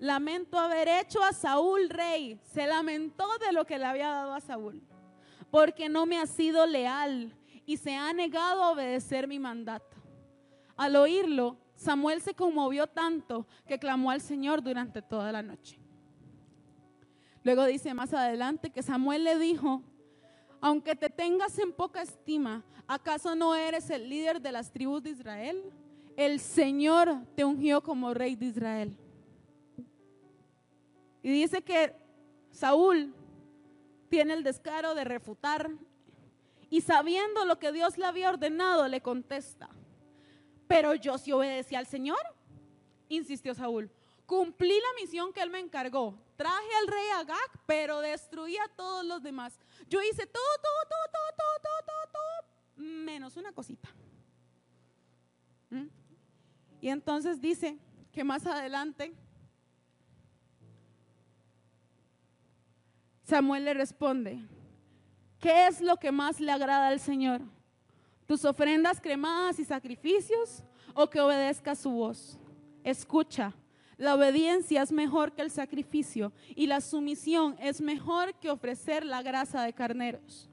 lamento 0.00 0.58
haber 0.58 0.88
hecho 0.88 1.22
a 1.22 1.32
Saúl 1.32 1.88
rey. 1.88 2.40
Se 2.52 2.66
lamentó 2.66 3.28
de 3.38 3.52
lo 3.52 3.64
que 3.64 3.78
le 3.78 3.84
había 3.84 4.08
dado 4.08 4.34
a 4.34 4.40
Saúl, 4.40 4.82
porque 5.50 5.88
no 5.88 6.06
me 6.06 6.18
ha 6.18 6.26
sido 6.26 6.66
leal 6.66 7.32
y 7.66 7.76
se 7.76 7.94
ha 7.94 8.12
negado 8.12 8.64
a 8.64 8.70
obedecer 8.70 9.28
mi 9.28 9.38
mandato. 9.38 9.96
Al 10.76 10.96
oírlo, 10.96 11.58
Samuel 11.76 12.20
se 12.22 12.34
conmovió 12.34 12.86
tanto 12.86 13.46
que 13.66 13.78
clamó 13.78 14.10
al 14.10 14.20
Señor 14.20 14.62
durante 14.62 15.02
toda 15.02 15.30
la 15.30 15.42
noche. 15.42 15.78
Luego 17.42 17.64
dice 17.66 17.94
más 17.94 18.12
adelante 18.12 18.70
que 18.70 18.82
Samuel 18.82 19.24
le 19.24 19.38
dijo, 19.38 19.82
aunque 20.60 20.96
te 20.96 21.08
tengas 21.08 21.58
en 21.58 21.72
poca 21.72 22.02
estima, 22.02 22.64
¿acaso 22.86 23.34
no 23.34 23.54
eres 23.54 23.88
el 23.90 24.08
líder 24.08 24.40
de 24.40 24.52
las 24.52 24.70
tribus 24.70 25.02
de 25.02 25.10
Israel? 25.10 25.62
El 26.16 26.40
Señor 26.40 27.18
te 27.34 27.44
ungió 27.44 27.82
como 27.82 28.12
rey 28.12 28.34
de 28.34 28.46
Israel. 28.46 28.98
Y 31.22 31.30
dice 31.30 31.62
que 31.62 31.94
Saúl 32.50 33.14
tiene 34.09 34.35
el 34.35 34.42
descaro 34.42 34.94
de 34.94 35.04
refutar 35.04 35.70
y 36.70 36.80
sabiendo 36.83 37.44
lo 37.44 37.59
que 37.59 37.72
Dios 37.72 37.98
le 37.98 38.06
había 38.06 38.30
ordenado, 38.30 38.87
le 38.87 39.00
contesta, 39.00 39.68
pero 40.68 40.94
yo 40.94 41.18
sí 41.18 41.33
obedecí 41.33 41.74
al 41.74 41.87
Señor, 41.87 42.20
insistió 43.09 43.54
Saúl. 43.54 43.90
Cumplí 44.24 44.74
la 44.78 45.02
misión 45.02 45.33
que 45.33 45.42
él 45.42 45.50
me 45.50 45.59
encargó. 45.59 46.16
Traje 46.37 46.68
al 46.80 46.87
rey 46.87 47.09
Agag, 47.16 47.50
pero 47.66 48.00
destruí 48.00 48.56
a 48.56 48.68
todos 48.76 49.04
los 49.04 49.20
demás. 49.24 49.59
Yo 49.88 50.00
hice 50.00 50.24
todo, 50.26 50.42
todo, 50.62 50.88
todo, 50.88 51.11
todo, 51.12 51.37
todo, 51.37 51.85
todo, 51.85 52.12
todo, 52.12 52.85
menos 52.85 53.37
una 53.37 53.52
cosita. 53.52 53.88
¿Mm? 55.70 55.88
Y 56.80 56.88
entonces 56.88 57.40
dice 57.40 57.76
que 58.12 58.22
más 58.22 58.46
adelante 58.46 59.12
Samuel 63.30 63.64
le 63.64 63.74
responde, 63.74 64.40
¿qué 65.38 65.68
es 65.68 65.80
lo 65.80 65.98
que 65.98 66.10
más 66.10 66.40
le 66.40 66.50
agrada 66.50 66.88
al 66.88 66.98
Señor? 66.98 67.40
¿Tus 68.26 68.44
ofrendas 68.44 69.00
cremadas 69.00 69.60
y 69.60 69.64
sacrificios 69.64 70.64
o 70.94 71.08
que 71.08 71.20
obedezca 71.20 71.76
su 71.76 71.90
voz? 71.90 72.40
Escucha, 72.82 73.54
la 73.96 74.16
obediencia 74.16 74.82
es 74.82 74.90
mejor 74.90 75.30
que 75.32 75.42
el 75.42 75.50
sacrificio 75.52 76.32
y 76.56 76.66
la 76.66 76.80
sumisión 76.80 77.54
es 77.60 77.80
mejor 77.80 78.34
que 78.34 78.50
ofrecer 78.50 79.06
la 79.06 79.22
grasa 79.22 79.62
de 79.62 79.74
carneros. 79.74 80.50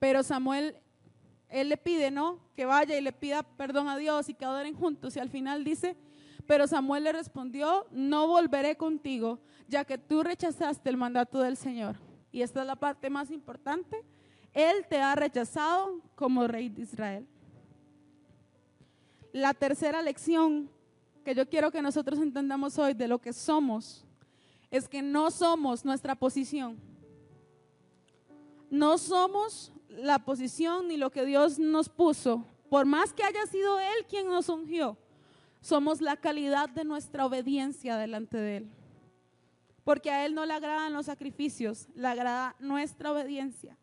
Pero 0.00 0.24
Samuel, 0.24 0.74
él 1.48 1.68
le 1.68 1.76
pide, 1.76 2.10
¿no? 2.10 2.40
Que 2.56 2.64
vaya 2.64 2.98
y 2.98 3.02
le 3.02 3.12
pida 3.12 3.44
perdón 3.44 3.88
a 3.88 3.96
Dios 3.96 4.28
y 4.28 4.34
que 4.34 4.44
adoren 4.44 4.74
juntos. 4.74 5.14
Y 5.14 5.20
al 5.20 5.30
final 5.30 5.62
dice, 5.62 5.96
pero 6.46 6.66
Samuel 6.66 7.04
le 7.04 7.12
respondió, 7.12 7.86
no 7.90 8.26
volveré 8.26 8.76
contigo, 8.76 9.40
ya 9.68 9.84
que 9.84 9.98
tú 9.98 10.22
rechazaste 10.22 10.88
el 10.90 10.96
mandato 10.96 11.40
del 11.40 11.56
Señor. 11.56 11.96
Y 12.32 12.42
esta 12.42 12.60
es 12.60 12.66
la 12.66 12.76
parte 12.76 13.10
más 13.10 13.30
importante. 13.30 14.04
Él 14.52 14.86
te 14.88 15.00
ha 15.00 15.14
rechazado 15.14 16.00
como 16.14 16.46
rey 16.46 16.68
de 16.68 16.82
Israel. 16.82 17.26
La 19.32 19.54
tercera 19.54 20.02
lección 20.02 20.70
que 21.24 21.34
yo 21.34 21.48
quiero 21.48 21.70
que 21.70 21.82
nosotros 21.82 22.18
entendamos 22.20 22.78
hoy 22.78 22.94
de 22.94 23.08
lo 23.08 23.20
que 23.20 23.32
somos 23.32 24.04
es 24.70 24.88
que 24.88 25.02
no 25.02 25.30
somos 25.30 25.84
nuestra 25.84 26.14
posición. 26.14 26.78
No 28.70 28.98
somos 28.98 29.72
la 29.88 30.20
posición 30.20 30.88
ni 30.88 30.96
lo 30.96 31.10
que 31.10 31.24
Dios 31.24 31.58
nos 31.58 31.88
puso. 31.88 32.44
Por 32.68 32.86
más 32.86 33.12
que 33.12 33.24
haya 33.24 33.44
sido 33.46 33.78
Él 33.80 34.06
quien 34.08 34.28
nos 34.28 34.48
ungió, 34.48 34.96
somos 35.60 36.00
la 36.00 36.16
calidad 36.16 36.68
de 36.68 36.84
nuestra 36.84 37.26
obediencia 37.26 37.96
delante 37.96 38.36
de 38.36 38.56
Él. 38.58 38.70
Porque 39.84 40.10
a 40.10 40.24
Él 40.24 40.34
no 40.34 40.46
le 40.46 40.54
agradan 40.54 40.92
los 40.92 41.06
sacrificios, 41.06 41.88
le 41.94 42.08
agrada 42.08 42.56
nuestra 42.58 43.12
obediencia. 43.12 43.76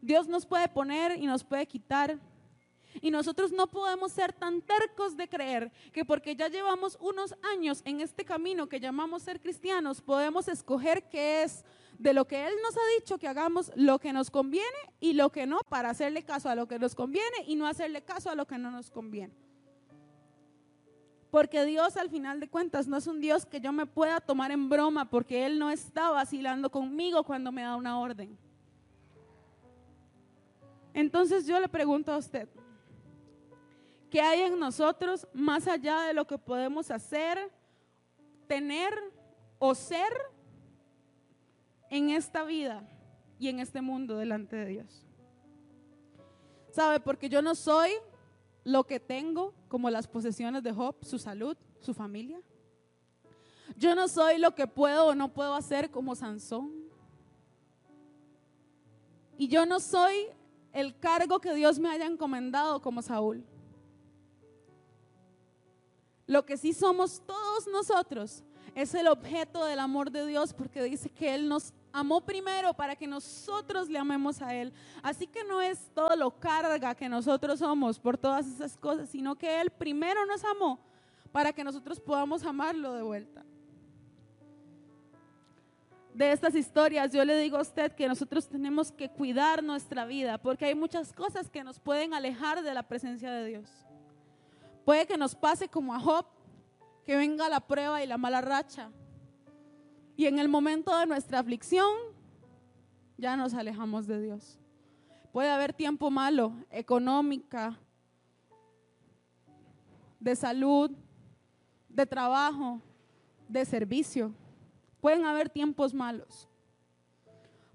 Dios 0.00 0.28
nos 0.28 0.44
puede 0.44 0.68
poner 0.68 1.16
y 1.18 1.26
nos 1.26 1.44
puede 1.44 1.66
quitar, 1.66 2.18
Y 3.00 3.10
nosotros 3.10 3.50
no 3.50 3.66
podemos 3.66 4.12
ser 4.12 4.32
tan 4.32 4.62
tercos 4.62 5.16
de 5.16 5.28
creer 5.28 5.72
que 5.92 6.04
porque 6.04 6.36
ya 6.36 6.46
llevamos 6.46 6.96
unos 7.00 7.34
años 7.42 7.82
en 7.84 8.00
este 8.00 8.24
camino 8.24 8.68
que 8.68 8.78
llamamos 8.78 9.24
ser 9.24 9.40
cristianos, 9.40 10.00
podemos 10.00 10.46
escoger 10.46 11.08
qué 11.08 11.42
es 11.42 11.64
de 11.98 12.12
lo 12.12 12.24
que 12.26 12.46
Él 12.46 12.54
nos 12.62 12.76
ha 12.76 12.86
dicho 12.98 13.18
que 13.18 13.26
hagamos 13.26 13.72
lo 13.74 13.98
que 13.98 14.12
nos 14.12 14.30
conviene 14.30 14.78
y 15.00 15.14
lo 15.14 15.30
que 15.30 15.44
no, 15.44 15.58
para 15.68 15.90
hacerle 15.90 16.22
caso 16.22 16.48
a 16.48 16.54
lo 16.54 16.68
que 16.68 16.78
nos 16.78 16.94
conviene 16.94 17.38
y 17.48 17.56
no 17.56 17.66
hacerle 17.66 18.02
caso 18.02 18.30
a 18.30 18.36
lo 18.36 18.46
que 18.46 18.58
no 18.58 18.70
nos 18.70 18.90
conviene. 18.90 19.34
Porque 21.34 21.64
Dios 21.64 21.96
al 21.96 22.10
final 22.10 22.38
de 22.38 22.48
cuentas 22.48 22.86
no 22.86 22.96
es 22.96 23.08
un 23.08 23.20
Dios 23.20 23.44
que 23.44 23.60
yo 23.60 23.72
me 23.72 23.86
pueda 23.86 24.20
tomar 24.20 24.52
en 24.52 24.68
broma 24.68 25.10
porque 25.10 25.44
Él 25.44 25.58
no 25.58 25.68
está 25.68 26.12
vacilando 26.12 26.70
conmigo 26.70 27.24
cuando 27.24 27.50
me 27.50 27.62
da 27.62 27.74
una 27.74 27.98
orden. 27.98 28.38
Entonces 30.92 31.44
yo 31.44 31.58
le 31.58 31.68
pregunto 31.68 32.12
a 32.12 32.18
usted, 32.18 32.48
¿qué 34.10 34.20
hay 34.20 34.42
en 34.42 34.60
nosotros 34.60 35.26
más 35.32 35.66
allá 35.66 36.02
de 36.02 36.14
lo 36.14 36.24
que 36.24 36.38
podemos 36.38 36.88
hacer, 36.92 37.50
tener 38.46 38.94
o 39.58 39.74
ser 39.74 40.12
en 41.90 42.10
esta 42.10 42.44
vida 42.44 42.88
y 43.40 43.48
en 43.48 43.58
este 43.58 43.80
mundo 43.80 44.16
delante 44.18 44.54
de 44.54 44.66
Dios? 44.66 45.04
¿Sabe? 46.70 47.00
Porque 47.00 47.28
yo 47.28 47.42
no 47.42 47.56
soy 47.56 47.90
lo 48.64 48.84
que 48.84 48.98
tengo, 48.98 49.54
como 49.68 49.90
las 49.90 50.08
posesiones 50.08 50.62
de 50.62 50.72
Job, 50.72 50.96
su 51.02 51.18
salud, 51.18 51.56
su 51.80 51.94
familia. 51.94 52.40
Yo 53.76 53.94
no 53.94 54.08
soy 54.08 54.38
lo 54.38 54.54
que 54.54 54.66
puedo 54.66 55.08
o 55.08 55.14
no 55.14 55.32
puedo 55.32 55.54
hacer 55.54 55.90
como 55.90 56.14
Sansón. 56.14 56.72
Y 59.36 59.48
yo 59.48 59.66
no 59.66 59.80
soy 59.80 60.26
el 60.72 60.98
cargo 60.98 61.40
que 61.40 61.54
Dios 61.54 61.78
me 61.78 61.88
haya 61.88 62.06
encomendado 62.06 62.80
como 62.80 63.02
Saúl. 63.02 63.44
Lo 66.26 66.46
que 66.46 66.56
sí 66.56 66.72
somos 66.72 67.22
todos 67.26 67.66
nosotros 67.66 68.42
es 68.74 68.94
el 68.94 69.08
objeto 69.08 69.64
del 69.64 69.78
amor 69.78 70.10
de 70.10 70.26
Dios 70.26 70.54
porque 70.54 70.82
dice 70.82 71.10
que 71.10 71.34
Él 71.34 71.48
nos 71.48 71.72
amó 71.94 72.20
primero 72.20 72.74
para 72.74 72.96
que 72.96 73.06
nosotros 73.06 73.88
le 73.88 73.98
amemos 73.98 74.42
a 74.42 74.52
Él. 74.52 74.72
Así 75.00 75.28
que 75.28 75.44
no 75.44 75.62
es 75.62 75.78
todo 75.94 76.16
lo 76.16 76.32
carga 76.32 76.94
que 76.94 77.08
nosotros 77.08 77.60
somos 77.60 78.00
por 78.00 78.18
todas 78.18 78.46
esas 78.48 78.76
cosas, 78.76 79.08
sino 79.08 79.36
que 79.36 79.60
Él 79.60 79.70
primero 79.70 80.26
nos 80.26 80.44
amó 80.44 80.80
para 81.30 81.52
que 81.52 81.62
nosotros 81.62 82.00
podamos 82.00 82.44
amarlo 82.44 82.92
de 82.94 83.02
vuelta. 83.02 83.44
De 86.12 86.32
estas 86.32 86.54
historias 86.56 87.12
yo 87.12 87.24
le 87.24 87.38
digo 87.38 87.58
a 87.58 87.62
usted 87.62 87.92
que 87.92 88.08
nosotros 88.08 88.48
tenemos 88.48 88.90
que 88.90 89.08
cuidar 89.08 89.62
nuestra 89.62 90.04
vida 90.04 90.38
porque 90.38 90.64
hay 90.64 90.74
muchas 90.74 91.12
cosas 91.12 91.48
que 91.48 91.62
nos 91.62 91.78
pueden 91.78 92.12
alejar 92.12 92.62
de 92.62 92.74
la 92.74 92.82
presencia 92.82 93.30
de 93.30 93.46
Dios. 93.46 93.70
Puede 94.84 95.06
que 95.06 95.16
nos 95.16 95.34
pase 95.34 95.68
como 95.68 95.94
a 95.94 96.00
Job, 96.00 96.26
que 97.04 97.16
venga 97.16 97.48
la 97.48 97.60
prueba 97.60 98.02
y 98.02 98.06
la 98.06 98.18
mala 98.18 98.40
racha 98.40 98.90
y 100.16 100.26
en 100.26 100.38
el 100.38 100.48
momento 100.48 100.96
de 100.96 101.06
nuestra 101.06 101.40
aflicción, 101.40 101.90
ya 103.16 103.36
nos 103.36 103.54
alejamos 103.54 104.06
de 104.06 104.20
Dios. 104.20 104.58
Puede 105.32 105.50
haber 105.50 105.72
tiempo 105.72 106.10
malo, 106.10 106.54
económica, 106.70 107.78
de 110.20 110.36
salud, 110.36 110.90
de 111.88 112.06
trabajo, 112.06 112.80
de 113.48 113.64
servicio. 113.64 114.32
Pueden 115.00 115.24
haber 115.24 115.50
tiempos 115.50 115.92
malos. 115.92 116.48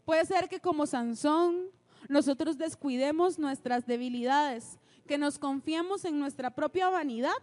Puede 0.05 0.25
ser 0.25 0.47
que 0.47 0.59
como 0.59 0.87
Sansón 0.87 1.67
nosotros 2.07 2.57
descuidemos 2.57 3.37
nuestras 3.37 3.85
debilidades, 3.85 4.79
que 5.05 5.17
nos 5.17 5.37
confiemos 5.37 6.05
en 6.05 6.19
nuestra 6.19 6.51
propia 6.51 6.89
vanidad 6.89 7.33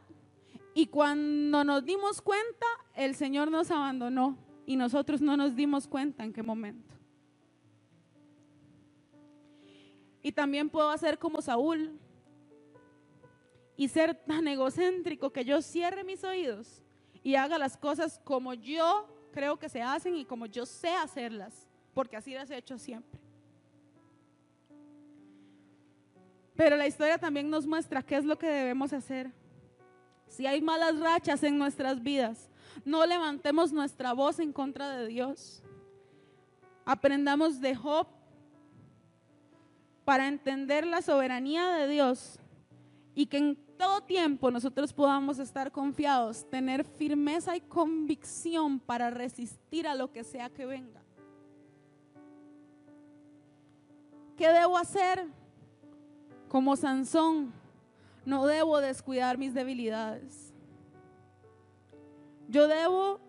y 0.75 0.87
cuando 0.87 1.63
nos 1.65 1.85
dimos 1.85 2.23
cuenta 2.23 2.67
el 2.95 3.15
Señor 3.15 3.51
nos 3.51 3.71
abandonó 3.71 4.46
y 4.67 4.77
nosotros 4.77 5.23
no 5.23 5.37
nos 5.37 5.55
dimos 5.55 5.87
cuenta 5.87 6.25
en 6.25 6.33
qué 6.33 6.43
momento. 6.43 6.95
Y 10.23 10.33
también 10.33 10.69
puedo 10.69 10.91
hacer 10.91 11.19
como 11.19 11.41
Saúl 11.41 11.97
y 13.77 13.87
ser 13.87 14.15
tan 14.15 14.49
egocéntrico 14.49 15.33
que 15.33 15.45
yo 15.45 15.63
cierre 15.63 16.03
mis 16.03 16.25
oídos 16.25 16.83
y 17.23 17.37
haga 17.37 17.59
las 17.59 17.77
cosas 17.77 18.21
como 18.25 18.53
yo 18.55 19.09
creo 19.33 19.57
que 19.57 19.69
se 19.69 19.83
hacen 19.83 20.17
y 20.17 20.25
como 20.25 20.47
yo 20.47 20.67
sé 20.67 20.91
hacerlas, 20.91 21.69
porque 21.95 22.17
así 22.17 22.35
las 22.35 22.51
he 22.51 22.57
hecho 22.57 22.77
siempre. 22.77 23.21
Pero 26.57 26.77
la 26.77 26.87
historia 26.87 27.19
también 27.19 27.49
nos 27.49 27.67
muestra 27.67 28.03
qué 28.03 28.17
es 28.17 28.25
lo 28.25 28.37
que 28.37 28.49
debemos 28.49 28.93
hacer. 28.93 29.31
Si 30.27 30.47
hay 30.47 30.61
malas 30.61 30.99
rachas 30.99 31.43
en 31.45 31.57
nuestras 31.57 32.03
vidas, 32.03 32.51
no 32.85 33.05
levantemos 33.07 33.73
nuestra 33.73 34.13
voz 34.13 34.39
en 34.39 34.53
contra 34.53 34.91
de 34.91 35.07
Dios. 35.07 35.63
Aprendamos 36.85 37.61
de 37.61 37.75
Job 37.75 38.07
para 40.05 40.29
entender 40.29 40.87
la 40.87 41.03
soberanía 41.03 41.69
de 41.73 41.89
Dios 41.89 42.39
y 43.15 43.27
que 43.27 43.39
en 43.39 43.57
todo 43.77 44.03
tiempo 44.03 44.51
nosotros 44.51 44.93
podamos 44.93 45.39
estar 45.39 45.73
confiados, 45.73 46.49
tener 46.49 46.85
firmeza 46.85 47.57
y 47.57 47.61
convicción 47.61 48.79
para 48.79 49.11
resistir 49.11 49.87
a 49.89 49.95
lo 49.95 50.13
que 50.13 50.23
sea 50.25 50.49
que 50.49 50.67
venga. 50.67 51.03
¿Qué 54.37 54.49
debo 54.49 54.77
hacer? 54.77 55.27
Como 56.49 56.77
Sansón, 56.77 57.53
no 58.25 58.47
debo 58.47 58.81
descuidar 58.81 59.39
mis 59.39 59.55
debilidades. 59.55 60.53
Yo 62.49 62.69
debo 62.69 63.21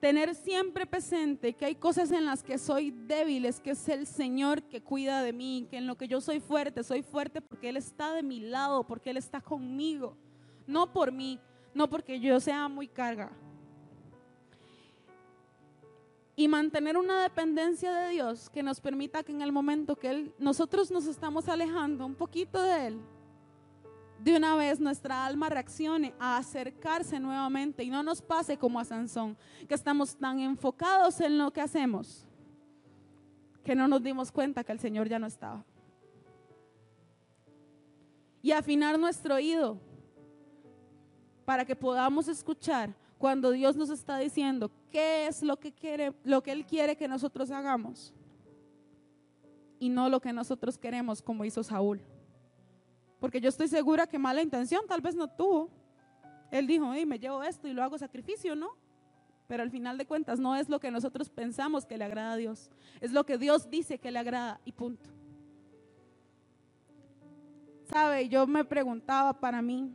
tener 0.00 0.34
siempre 0.34 0.84
presente 0.84 1.52
que 1.52 1.64
hay 1.64 1.74
cosas 1.76 2.10
en 2.10 2.24
las 2.24 2.42
que 2.42 2.58
soy 2.58 2.90
débil, 2.90 3.44
es 3.46 3.60
que 3.60 3.70
es 3.70 3.88
el 3.88 4.06
Señor 4.06 4.62
que 4.64 4.82
cuida 4.82 5.22
de 5.22 5.32
mí, 5.32 5.68
que 5.70 5.76
en 5.76 5.86
lo 5.86 5.96
que 5.96 6.08
yo 6.08 6.20
soy 6.20 6.40
fuerte, 6.40 6.82
soy 6.82 7.02
fuerte 7.02 7.40
porque 7.40 7.68
Él 7.68 7.76
está 7.76 8.12
de 8.12 8.22
mi 8.22 8.40
lado, 8.40 8.84
porque 8.84 9.10
Él 9.10 9.16
está 9.16 9.40
conmigo, 9.40 10.16
no 10.66 10.92
por 10.92 11.12
mí, 11.12 11.38
no 11.72 11.88
porque 11.88 12.18
yo 12.18 12.40
sea 12.40 12.68
muy 12.68 12.88
carga. 12.88 13.30
Y 16.34 16.48
mantener 16.48 16.96
una 16.96 17.22
dependencia 17.22 17.92
de 17.92 18.10
Dios 18.10 18.50
que 18.50 18.62
nos 18.62 18.80
permita 18.80 19.22
que 19.22 19.32
en 19.32 19.42
el 19.42 19.52
momento 19.52 19.94
que 19.94 20.10
él, 20.10 20.34
nosotros 20.38 20.90
nos 20.90 21.06
estamos 21.06 21.48
alejando 21.48 22.06
un 22.06 22.14
poquito 22.14 22.60
de 22.60 22.86
Él, 22.88 23.00
de 24.22 24.36
una 24.36 24.54
vez 24.56 24.78
nuestra 24.78 25.26
alma 25.26 25.48
reaccione 25.48 26.14
a 26.18 26.36
acercarse 26.36 27.18
nuevamente 27.18 27.82
y 27.82 27.90
no 27.90 28.02
nos 28.02 28.22
pase 28.22 28.56
como 28.56 28.78
a 28.78 28.84
Sansón, 28.84 29.36
que 29.68 29.74
estamos 29.74 30.16
tan 30.16 30.38
enfocados 30.38 31.20
en 31.20 31.38
lo 31.38 31.52
que 31.52 31.60
hacemos 31.60 32.26
que 33.62 33.74
no 33.74 33.88
nos 33.88 34.02
dimos 34.02 34.32
cuenta 34.32 34.64
que 34.64 34.72
el 34.72 34.80
Señor 34.80 35.08
ya 35.08 35.18
no 35.18 35.26
estaba. 35.26 35.64
Y 38.42 38.50
afinar 38.50 38.98
nuestro 38.98 39.36
oído 39.36 39.78
para 41.44 41.64
que 41.64 41.76
podamos 41.76 42.28
escuchar 42.28 42.94
cuando 43.18 43.52
Dios 43.52 43.76
nos 43.76 43.90
está 43.90 44.18
diciendo 44.18 44.70
qué 44.90 45.28
es 45.28 45.42
lo 45.42 45.58
que 45.58 45.72
quiere, 45.72 46.12
lo 46.24 46.42
que 46.42 46.50
él 46.50 46.66
quiere 46.66 46.96
que 46.96 47.06
nosotros 47.06 47.52
hagamos 47.52 48.12
y 49.78 49.88
no 49.88 50.08
lo 50.08 50.20
que 50.20 50.32
nosotros 50.32 50.76
queremos 50.76 51.22
como 51.22 51.44
hizo 51.44 51.62
Saúl. 51.62 52.00
Porque 53.22 53.40
yo 53.40 53.50
estoy 53.50 53.68
segura 53.68 54.08
que 54.08 54.18
mala 54.18 54.42
intención 54.42 54.82
tal 54.88 55.00
vez 55.00 55.14
no 55.14 55.28
tuvo. 55.28 55.70
Él 56.50 56.66
dijo, 56.66 56.86
me 57.06 57.20
llevo 57.20 57.44
esto 57.44 57.68
y 57.68 57.72
lo 57.72 57.84
hago 57.84 57.96
sacrificio, 57.96 58.56
¿no? 58.56 58.70
Pero 59.46 59.62
al 59.62 59.70
final 59.70 59.96
de 59.96 60.06
cuentas 60.06 60.40
no 60.40 60.56
es 60.56 60.68
lo 60.68 60.80
que 60.80 60.90
nosotros 60.90 61.30
pensamos 61.30 61.86
que 61.86 61.96
le 61.96 62.02
agrada 62.02 62.32
a 62.32 62.36
Dios. 62.36 62.68
Es 63.00 63.12
lo 63.12 63.24
que 63.24 63.38
Dios 63.38 63.70
dice 63.70 63.98
que 63.98 64.10
le 64.10 64.18
agrada 64.18 64.60
y 64.64 64.72
punto. 64.72 65.08
¿Sabe? 67.84 68.28
Yo 68.28 68.44
me 68.48 68.64
preguntaba 68.64 69.32
para 69.34 69.62
mí, 69.62 69.94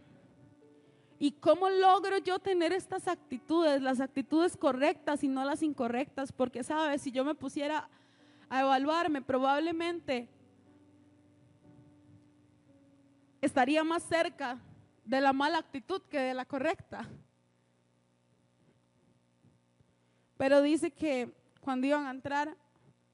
¿y 1.20 1.34
cómo 1.34 1.70
logro 1.70 2.20
yo 2.20 2.40
tener 2.40 2.72
estas 2.72 3.10
actitudes, 3.10 3.82
las 3.82 4.00
actitudes 4.00 4.56
correctas 4.56 5.22
y 5.26 5.28
no 5.28 5.44
las 5.44 5.64
incorrectas? 5.64 6.32
Porque, 6.32 6.64
¿sabe? 6.64 6.98
Si 6.98 7.12
yo 7.12 7.26
me 7.26 7.36
pusiera 7.36 7.90
a 8.48 8.62
evaluarme, 8.62 9.22
probablemente 9.22 10.30
estaría 13.42 13.84
más 13.84 14.04
cerca 14.04 14.60
de 15.06 15.22
la 15.22 15.34
mala 15.34 15.60
actitud 15.60 16.02
que 16.10 16.20
de 16.20 16.34
la 16.34 16.46
correcta. 16.46 17.08
Pero 20.38 20.62
dice 20.62 20.92
que 20.92 21.34
cuando 21.62 21.88
iban 21.88 22.06
a 22.06 22.12
entrar, 22.12 22.56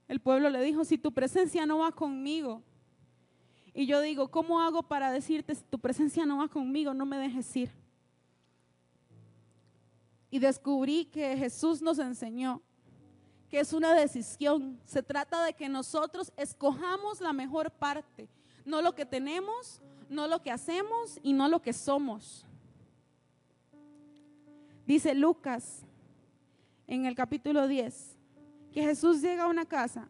el 0.08 0.20
pueblo 0.20 0.50
le 0.50 0.60
dijo, 0.62 0.84
si 0.84 0.98
tu 0.98 1.12
presencia 1.12 1.66
no 1.66 1.78
va 1.78 1.92
conmigo, 1.92 2.62
y 3.72 3.86
yo 3.86 4.00
digo, 4.00 4.30
¿cómo 4.30 4.60
hago 4.60 4.82
para 4.82 5.10
decirte, 5.10 5.54
si 5.54 5.64
tu 5.64 5.78
presencia 5.78 6.24
no 6.26 6.38
va 6.38 6.48
conmigo, 6.48 6.94
no 6.94 7.06
me 7.06 7.18
dejes 7.18 7.56
ir? 7.56 7.70
Y 10.30 10.38
descubrí 10.38 11.06
que 11.06 11.36
Jesús 11.36 11.80
nos 11.80 11.98
enseñó 11.98 12.62
que 13.48 13.60
es 13.60 13.72
una 13.72 13.94
decisión. 13.94 14.80
Se 14.84 15.02
trata 15.02 15.44
de 15.44 15.54
que 15.54 15.68
nosotros 15.68 16.32
escojamos 16.36 17.20
la 17.20 17.32
mejor 17.32 17.70
parte 17.70 18.28
no 18.64 18.82
lo 18.82 18.94
que 18.94 19.06
tenemos, 19.06 19.80
no 20.08 20.26
lo 20.26 20.42
que 20.42 20.50
hacemos 20.50 21.18
y 21.22 21.32
no 21.32 21.48
lo 21.48 21.60
que 21.60 21.72
somos. 21.72 22.46
Dice 24.86 25.14
Lucas 25.14 25.84
en 26.86 27.06
el 27.06 27.14
capítulo 27.14 27.66
10 27.66 28.18
que 28.72 28.82
Jesús 28.82 29.22
llega 29.22 29.44
a 29.44 29.48
una 29.48 29.64
casa 29.64 30.08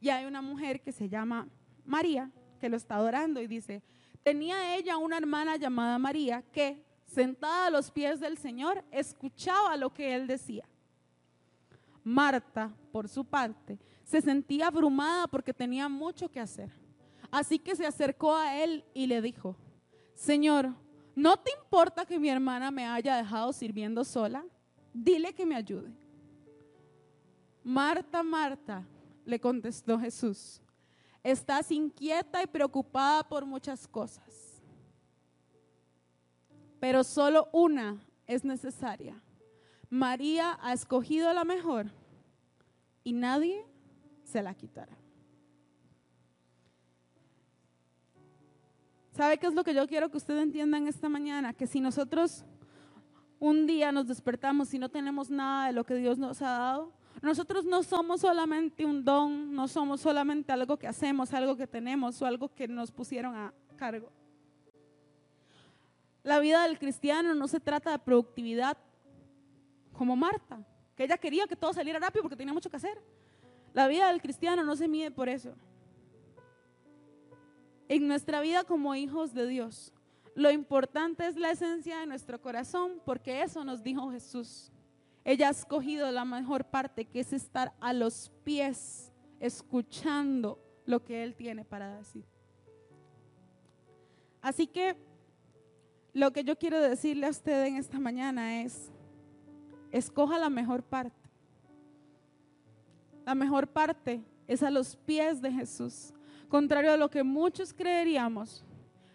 y 0.00 0.08
hay 0.08 0.24
una 0.24 0.42
mujer 0.42 0.80
que 0.80 0.92
se 0.92 1.08
llama 1.08 1.48
María 1.84 2.30
que 2.60 2.68
lo 2.68 2.76
está 2.76 2.96
adorando 2.96 3.40
y 3.40 3.46
dice, 3.46 3.82
tenía 4.22 4.76
ella 4.76 4.96
una 4.96 5.16
hermana 5.16 5.56
llamada 5.56 5.98
María 5.98 6.42
que 6.52 6.84
sentada 7.06 7.66
a 7.66 7.70
los 7.70 7.90
pies 7.90 8.20
del 8.20 8.36
Señor 8.36 8.84
escuchaba 8.90 9.76
lo 9.76 9.92
que 9.92 10.14
él 10.14 10.26
decía. 10.26 10.68
Marta, 12.02 12.74
por 12.90 13.08
su 13.08 13.24
parte, 13.24 13.78
se 14.02 14.20
sentía 14.20 14.68
abrumada 14.68 15.26
porque 15.26 15.52
tenía 15.52 15.88
mucho 15.88 16.30
que 16.30 16.40
hacer. 16.40 16.70
Así 17.30 17.58
que 17.58 17.76
se 17.76 17.86
acercó 17.86 18.34
a 18.34 18.56
él 18.62 18.84
y 18.94 19.06
le 19.06 19.20
dijo, 19.20 19.56
Señor, 20.14 20.74
¿no 21.14 21.36
te 21.36 21.52
importa 21.62 22.06
que 22.06 22.18
mi 22.18 22.28
hermana 22.28 22.70
me 22.70 22.86
haya 22.86 23.16
dejado 23.16 23.52
sirviendo 23.52 24.04
sola? 24.04 24.44
Dile 24.92 25.34
que 25.34 25.44
me 25.44 25.54
ayude. 25.54 25.92
Marta, 27.62 28.22
Marta, 28.22 28.86
le 29.26 29.38
contestó 29.38 29.98
Jesús, 29.98 30.62
estás 31.22 31.70
inquieta 31.70 32.42
y 32.42 32.46
preocupada 32.46 33.22
por 33.28 33.44
muchas 33.44 33.86
cosas, 33.86 34.62
pero 36.80 37.04
solo 37.04 37.48
una 37.52 38.02
es 38.26 38.42
necesaria. 38.42 39.20
María 39.90 40.58
ha 40.62 40.72
escogido 40.72 41.32
la 41.34 41.44
mejor 41.44 41.90
y 43.04 43.12
nadie 43.12 43.66
se 44.24 44.42
la 44.42 44.54
quitará. 44.54 44.96
¿Sabe 49.18 49.36
qué 49.36 49.48
es 49.48 49.54
lo 49.54 49.64
que 49.64 49.74
yo 49.74 49.84
quiero 49.88 50.08
que 50.12 50.16
usted 50.16 50.38
entienda 50.38 50.78
en 50.78 50.86
esta 50.86 51.08
mañana? 51.08 51.52
Que 51.52 51.66
si 51.66 51.80
nosotros 51.80 52.44
un 53.40 53.66
día 53.66 53.90
nos 53.90 54.06
despertamos 54.06 54.72
y 54.74 54.78
no 54.78 54.88
tenemos 54.88 55.28
nada 55.28 55.66
de 55.66 55.72
lo 55.72 55.82
que 55.82 55.96
Dios 55.96 56.18
nos 56.18 56.40
ha 56.40 56.50
dado, 56.50 56.92
nosotros 57.20 57.64
no 57.64 57.82
somos 57.82 58.20
solamente 58.20 58.84
un 58.84 59.04
don, 59.04 59.52
no 59.52 59.66
somos 59.66 60.02
solamente 60.02 60.52
algo 60.52 60.76
que 60.76 60.86
hacemos, 60.86 61.34
algo 61.34 61.56
que 61.56 61.66
tenemos 61.66 62.22
o 62.22 62.26
algo 62.26 62.54
que 62.54 62.68
nos 62.68 62.92
pusieron 62.92 63.34
a 63.34 63.52
cargo. 63.74 64.12
La 66.22 66.38
vida 66.38 66.62
del 66.62 66.78
cristiano 66.78 67.34
no 67.34 67.48
se 67.48 67.58
trata 67.58 67.90
de 67.90 67.98
productividad 67.98 68.78
como 69.94 70.14
Marta, 70.14 70.64
que 70.94 71.02
ella 71.02 71.18
quería 71.18 71.48
que 71.48 71.56
todo 71.56 71.72
saliera 71.72 71.98
rápido 71.98 72.22
porque 72.22 72.36
tenía 72.36 72.54
mucho 72.54 72.70
que 72.70 72.76
hacer. 72.76 73.02
La 73.74 73.88
vida 73.88 74.06
del 74.06 74.22
cristiano 74.22 74.62
no 74.62 74.76
se 74.76 74.86
mide 74.86 75.10
por 75.10 75.28
eso. 75.28 75.56
En 77.88 78.06
nuestra 78.06 78.40
vida 78.40 78.64
como 78.64 78.94
hijos 78.94 79.32
de 79.32 79.46
Dios, 79.46 79.92
lo 80.34 80.50
importante 80.50 81.26
es 81.26 81.36
la 81.36 81.50
esencia 81.50 81.98
de 81.98 82.06
nuestro 82.06 82.40
corazón, 82.40 83.00
porque 83.04 83.42
eso 83.42 83.64
nos 83.64 83.82
dijo 83.82 84.10
Jesús. 84.10 84.70
Ella 85.24 85.48
ha 85.48 85.50
escogido 85.50 86.10
la 86.12 86.24
mejor 86.24 86.64
parte, 86.64 87.04
que 87.04 87.20
es 87.20 87.32
estar 87.32 87.72
a 87.80 87.92
los 87.92 88.30
pies, 88.44 89.12
escuchando 89.40 90.58
lo 90.86 91.04
que 91.04 91.24
Él 91.24 91.34
tiene 91.34 91.64
para 91.64 91.96
decir. 91.96 92.24
Así 94.40 94.66
que 94.66 94.96
lo 96.12 96.32
que 96.32 96.44
yo 96.44 96.56
quiero 96.56 96.80
decirle 96.80 97.26
a 97.26 97.30
usted 97.30 97.66
en 97.66 97.76
esta 97.76 97.98
mañana 97.98 98.62
es, 98.62 98.90
escoja 99.90 100.38
la 100.38 100.50
mejor 100.50 100.82
parte. 100.82 101.28
La 103.26 103.34
mejor 103.34 103.66
parte 103.66 104.22
es 104.46 104.62
a 104.62 104.70
los 104.70 104.96
pies 104.96 105.42
de 105.42 105.52
Jesús. 105.52 106.14
Contrario 106.48 106.92
a 106.92 106.96
lo 106.96 107.10
que 107.10 107.22
muchos 107.22 107.74
creeríamos, 107.74 108.64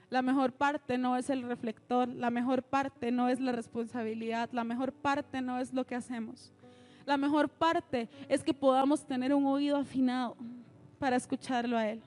la 0.10 0.22
mejor 0.22 0.54
parte 0.54 0.98
no 1.00 1.18
es 1.18 1.32
el 1.32 1.42
reflector, 1.42 2.08
la 2.08 2.30
mejor 2.30 2.62
parte 2.62 3.12
no 3.12 3.30
es 3.30 3.40
la 3.40 3.52
responsabilidad, 3.52 4.50
la 4.52 4.64
mejor 4.64 4.94
parte 4.94 5.42
no 5.42 5.58
es 5.58 5.74
lo 5.74 5.86
que 5.86 5.96
hacemos. 5.96 6.54
La 7.06 7.18
mejor 7.18 7.50
parte 7.50 8.08
es 8.30 8.44
que 8.44 8.54
podamos 8.54 9.06
tener 9.06 9.34
un 9.34 9.48
oído 9.48 9.78
afinado 9.78 10.38
para 11.00 11.16
escucharlo 11.16 11.78
a 11.78 11.88
Él. 11.88 12.02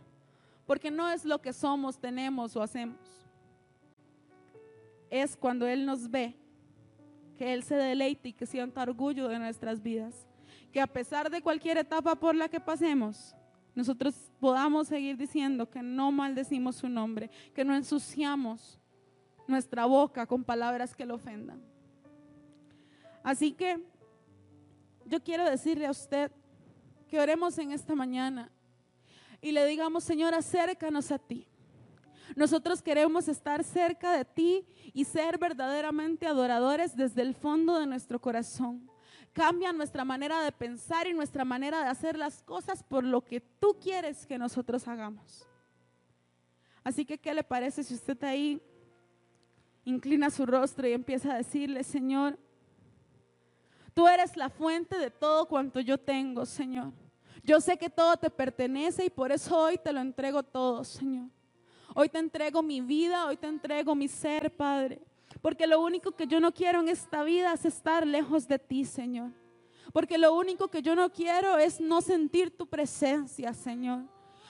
Porque 0.67 0.91
no 0.91 1.09
es 1.11 1.25
lo 1.25 1.41
que 1.41 1.53
somos, 1.53 1.99
tenemos 1.99 2.55
o 2.55 2.62
hacemos. 2.62 2.99
Es 5.11 5.37
cuando 5.37 5.67
Él 5.67 5.85
nos 5.85 6.09
ve, 6.09 6.35
que 7.37 7.53
Él 7.53 7.65
se 7.65 7.75
deleite 7.75 8.29
y 8.29 8.33
que 8.33 8.47
sienta 8.47 8.83
orgullo 8.83 9.29
de 9.29 9.41
nuestras 9.41 9.83
vidas. 9.83 10.27
Que 10.73 10.81
a 10.81 10.87
pesar 10.87 11.29
de 11.29 11.43
cualquier 11.43 11.79
etapa 11.79 12.15
por 12.15 12.35
la 12.35 12.49
que 12.49 12.61
pasemos, 12.61 13.35
nosotros 13.77 14.15
podamos 14.41 14.89
seguir 14.89 15.19
diciendo 15.19 15.69
que 15.69 15.83
no 15.83 16.11
maldecimos 16.11 16.77
su 16.77 16.89
nombre, 16.89 17.31
que 17.55 17.62
no 17.62 17.77
ensuciamos 17.77 18.81
nuestra 19.47 19.85
boca 19.85 20.27
con 20.27 20.43
palabras 20.43 20.97
que 20.97 21.05
lo 21.05 21.17
ofendan. 21.17 21.62
Así 23.23 23.53
que 23.53 23.79
yo 25.05 25.23
quiero 25.23 25.45
decirle 25.45 25.87
a 25.87 25.91
usted 25.91 26.33
que 27.07 27.21
oremos 27.21 27.59
en 27.59 27.73
esta 27.73 27.95
mañana 27.95 28.51
y 29.43 29.53
le 29.53 29.67
digamos, 29.67 30.05
Señor, 30.05 30.33
acércanos 30.33 31.12
a 31.12 31.19
ti. 31.19 31.47
Nosotros 32.35 32.81
queremos 32.81 33.29
estar 33.29 33.62
cerca 33.62 34.12
de 34.12 34.25
ti 34.25 34.67
y 34.95 35.05
ser 35.05 35.39
verdaderamente 35.39 36.27
adoradores 36.27 36.97
desde 36.97 37.21
el 37.21 37.35
fondo 37.35 37.79
de 37.79 37.87
nuestro 37.87 38.21
corazón. 38.21 38.91
Cambia 39.37 39.70
nuestra 39.70 40.03
manera 40.03 40.40
de 40.40 40.51
pensar 40.51 41.07
y 41.07 41.12
nuestra 41.12 41.44
manera 41.44 41.83
de 41.83 41.90
hacer 41.90 42.16
las 42.16 42.42
cosas 42.42 42.83
por 42.83 43.05
lo 43.05 43.22
que 43.22 43.38
tú 43.38 43.77
quieres 43.79 44.25
que 44.25 44.38
nosotros 44.38 44.88
hagamos. 44.88 45.46
Así 46.83 47.05
que, 47.05 47.18
¿qué 47.18 47.35
le 47.35 47.44
parece 47.44 47.85
si 47.85 47.92
usted 47.92 48.25
ahí 48.25 48.62
inclina 49.85 50.31
su 50.31 50.46
rostro 50.46 50.88
y 50.88 50.94
empieza 50.94 51.35
a 51.35 51.37
decirle, 51.37 51.85
Señor, 51.85 52.38
tú 53.92 54.09
eres 54.09 54.38
la 54.38 54.49
fuente 54.49 54.96
de 54.96 55.11
todo 55.11 55.46
cuanto 55.46 55.81
yo 55.81 55.99
tengo, 55.99 56.46
Señor? 56.46 56.94
Yo 57.44 57.61
sé 57.61 57.77
que 57.77 57.90
todo 57.90 58.16
te 58.16 58.31
pertenece 58.31 59.05
y 59.05 59.11
por 59.11 59.33
eso 59.33 59.55
hoy 59.55 59.77
te 59.77 59.92
lo 59.92 60.01
entrego 60.01 60.44
todo, 60.44 60.83
Señor. 60.83 61.29
Hoy 61.94 62.09
te 62.09 62.20
entrego 62.20 62.62
mi 62.62 62.81
vida, 62.81 63.27
hoy 63.27 63.37
te 63.37 63.49
entrego 63.49 63.94
mi 63.94 64.09
ser, 64.09 64.51
Padre. 64.57 64.99
Porque 65.42 65.66
lo 65.66 65.81
único 65.81 66.12
que 66.12 66.27
yo 66.27 66.40
no 66.40 66.53
quiero 66.53 66.81
en 66.81 66.88
esta 66.88 67.22
vida 67.22 67.53
es 67.53 67.64
estar 67.64 68.07
lejos 68.07 68.49
de 68.49 68.59
ti, 68.59 68.85
Señor. 68.85 69.31
Porque 69.92 70.18
lo 70.18 70.35
único 70.35 70.68
que 70.68 70.83
yo 70.83 70.94
no 70.94 71.11
quiero 71.11 71.59
es 71.59 71.81
no 71.81 72.01
sentir 72.01 72.57
tu 72.57 72.66
presencia, 72.66 73.53
Señor. 73.53 74.01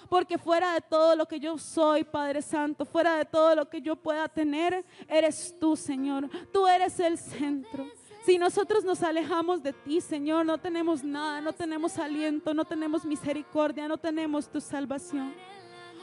Porque 0.08 0.38
fuera 0.38 0.72
de 0.74 0.80
todo 0.80 1.16
lo 1.16 1.26
que 1.26 1.40
yo 1.40 1.58
soy, 1.58 2.04
Padre 2.04 2.40
Santo, 2.42 2.84
fuera 2.84 3.16
de 3.16 3.24
todo 3.24 3.54
lo 3.54 3.68
que 3.68 3.80
yo 3.80 3.96
pueda 3.96 4.28
tener, 4.28 4.84
eres 5.08 5.54
tú, 5.58 5.76
Señor. 5.76 6.28
Tú 6.52 6.66
eres 6.66 6.98
el 7.00 7.18
centro. 7.18 7.86
Si 8.24 8.38
nosotros 8.38 8.84
nos 8.84 9.02
alejamos 9.02 9.62
de 9.62 9.72
ti, 9.72 10.00
Señor, 10.00 10.46
no 10.46 10.58
tenemos 10.58 11.04
nada, 11.04 11.40
no 11.40 11.52
tenemos 11.52 11.98
aliento, 11.98 12.54
no 12.54 12.64
tenemos 12.64 13.04
misericordia, 13.04 13.88
no 13.88 13.98
tenemos 13.98 14.48
tu 14.48 14.60
salvación. 14.60 15.32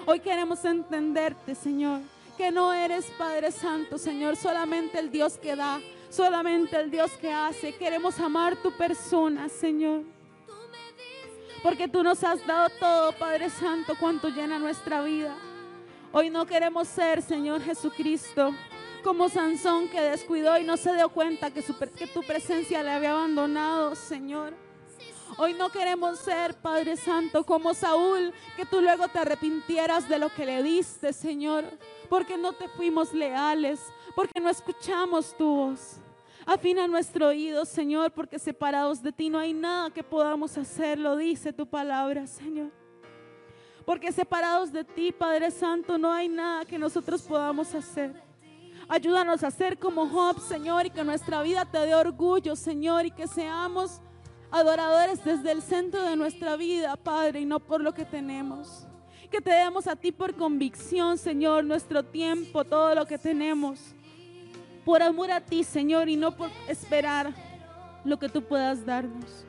Hoy 0.05 0.19
queremos 0.19 0.63
entenderte, 0.65 1.55
Señor 1.55 2.01
que 2.37 2.51
no 2.51 2.73
eres 2.73 3.05
Padre 3.17 3.51
Santo, 3.51 3.97
Señor, 3.97 4.35
solamente 4.35 4.99
el 4.99 5.09
Dios 5.09 5.37
que 5.37 5.55
da, 5.55 5.79
solamente 6.09 6.79
el 6.79 6.91
Dios 6.91 7.11
que 7.13 7.31
hace. 7.31 7.73
Queremos 7.73 8.19
amar 8.19 8.55
tu 8.57 8.71
persona, 8.71 9.49
Señor. 9.49 10.03
Porque 11.61 11.87
tú 11.87 12.03
nos 12.03 12.23
has 12.23 12.45
dado 12.45 12.69
todo, 12.79 13.11
Padre 13.13 13.49
Santo, 13.49 13.95
cuanto 13.99 14.29
llena 14.29 14.59
nuestra 14.59 15.01
vida. 15.01 15.35
Hoy 16.11 16.29
no 16.29 16.45
queremos 16.45 16.87
ser, 16.87 17.21
Señor 17.21 17.61
Jesucristo, 17.61 18.53
como 19.03 19.29
Sansón 19.29 19.87
que 19.87 20.01
descuidó 20.01 20.57
y 20.57 20.63
no 20.63 20.77
se 20.77 20.93
dio 20.93 21.09
cuenta 21.09 21.51
que, 21.51 21.63
que 21.97 22.07
tu 22.07 22.21
presencia 22.21 22.83
le 22.83 22.91
había 22.91 23.11
abandonado, 23.11 23.95
Señor. 23.95 24.53
Hoy 25.37 25.53
no 25.53 25.69
queremos 25.69 26.19
ser, 26.19 26.53
Padre 26.55 26.95
Santo, 26.97 27.43
como 27.43 27.73
Saúl, 27.73 28.33
que 28.55 28.65
tú 28.65 28.81
luego 28.81 29.07
te 29.07 29.19
arrepintieras 29.19 30.07
de 30.07 30.19
lo 30.19 30.29
que 30.29 30.45
le 30.45 30.63
diste, 30.63 31.13
Señor 31.13 31.65
porque 32.13 32.37
no 32.37 32.53
te 32.53 32.67
fuimos 32.67 33.11
leales, 33.11 33.91
porque 34.15 34.39
no 34.39 34.47
escuchamos 34.47 35.35
tu 35.35 35.47
voz. 35.47 35.97
Afina 36.45 36.87
nuestro 36.87 37.29
oído, 37.29 37.65
Señor, 37.65 38.11
porque 38.11 38.37
separados 38.37 39.01
de 39.01 39.11
ti 39.11 39.31
no 39.31 39.39
hay 39.39 39.51
nada 39.51 39.89
que 39.89 40.03
podamos 40.03 40.55
hacer, 40.55 40.99
lo 40.99 41.15
dice 41.15 41.53
tu 41.53 41.65
palabra, 41.65 42.27
Señor. 42.27 42.69
Porque 43.83 44.11
separados 44.11 44.71
de 44.71 44.83
ti, 44.83 45.11
Padre 45.11 45.49
Santo, 45.49 45.97
no 45.97 46.11
hay 46.11 46.29
nada 46.29 46.65
que 46.65 46.77
nosotros 46.77 47.23
podamos 47.23 47.73
hacer. 47.73 48.13
Ayúdanos 48.87 49.43
a 49.43 49.49
ser 49.49 49.79
como 49.79 50.07
Job, 50.07 50.39
Señor, 50.39 50.85
y 50.85 50.91
que 50.91 51.03
nuestra 51.03 51.41
vida 51.41 51.65
te 51.65 51.79
dé 51.79 51.95
orgullo, 51.95 52.55
Señor, 52.55 53.07
y 53.07 53.11
que 53.11 53.27
seamos 53.27 54.03
adoradores 54.53 55.21
desde 55.25 55.51
el 55.51 55.61
centro 55.61 56.01
de 56.03 56.15
nuestra 56.15 56.55
vida, 56.55 56.95
Padre, 56.95 57.41
y 57.41 57.45
no 57.45 57.59
por 57.59 57.81
lo 57.81 57.93
que 57.93 58.05
tenemos 58.05 58.87
que 59.33 59.41
te 59.41 59.49
demos 59.49 59.87
a 59.87 59.95
ti 59.95 60.11
por 60.11 60.35
convicción, 60.35 61.17
Señor, 61.17 61.63
nuestro 61.63 62.03
tiempo, 62.03 62.63
todo 62.63 62.93
lo 62.93 63.07
que 63.07 63.17
tenemos. 63.17 63.79
Por 64.85 65.01
amor 65.01 65.31
a 65.31 65.41
ti, 65.41 65.63
Señor, 65.63 66.07
y 66.07 66.15
no 66.15 66.37
por 66.37 66.51
esperar 66.67 67.33
lo 68.05 68.19
que 68.19 68.29
tú 68.29 68.43
puedas 68.43 68.85
darnos. 68.85 69.43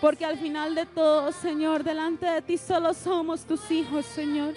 Porque 0.00 0.24
al 0.24 0.36
final 0.38 0.74
de 0.74 0.86
todo, 0.86 1.30
Señor, 1.30 1.84
delante 1.84 2.26
de 2.26 2.42
ti 2.42 2.58
solo 2.58 2.92
somos 2.94 3.44
tus 3.44 3.70
hijos, 3.70 4.04
Señor. 4.06 4.54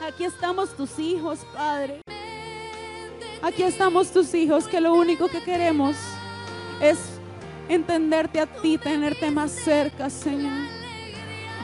Aquí 0.00 0.22
estamos 0.22 0.76
tus 0.76 0.96
hijos, 1.00 1.40
Padre. 1.52 2.02
Aquí 3.42 3.64
estamos 3.64 4.12
tus 4.12 4.32
hijos 4.32 4.68
que 4.68 4.80
lo 4.80 4.94
único 4.94 5.26
que 5.26 5.42
queremos 5.42 5.96
es 6.80 7.18
entenderte 7.68 8.40
a 8.40 8.46
ti, 8.46 8.78
tenerte 8.78 9.30
más 9.30 9.50
cerca, 9.50 10.10
Señor. 10.10 10.82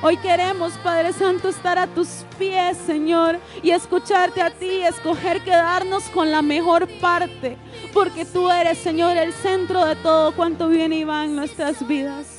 Hoy 0.00 0.16
queremos, 0.16 0.72
Padre 0.84 1.12
Santo, 1.12 1.48
estar 1.48 1.76
a 1.76 1.88
tus 1.88 2.24
pies, 2.38 2.76
Señor, 2.86 3.40
y 3.62 3.70
escucharte 3.70 4.40
a 4.40 4.50
ti, 4.50 4.82
escoger 4.82 5.42
quedarnos 5.42 6.04
con 6.04 6.30
la 6.30 6.40
mejor 6.40 6.88
parte, 7.00 7.56
porque 7.92 8.24
tú 8.24 8.48
eres, 8.48 8.78
Señor, 8.78 9.16
el 9.16 9.32
centro 9.32 9.84
de 9.84 9.96
todo 9.96 10.32
cuanto 10.36 10.68
viene 10.68 10.98
y 10.98 11.04
va 11.04 11.24
en 11.24 11.34
nuestras 11.34 11.86
vidas. 11.88 12.38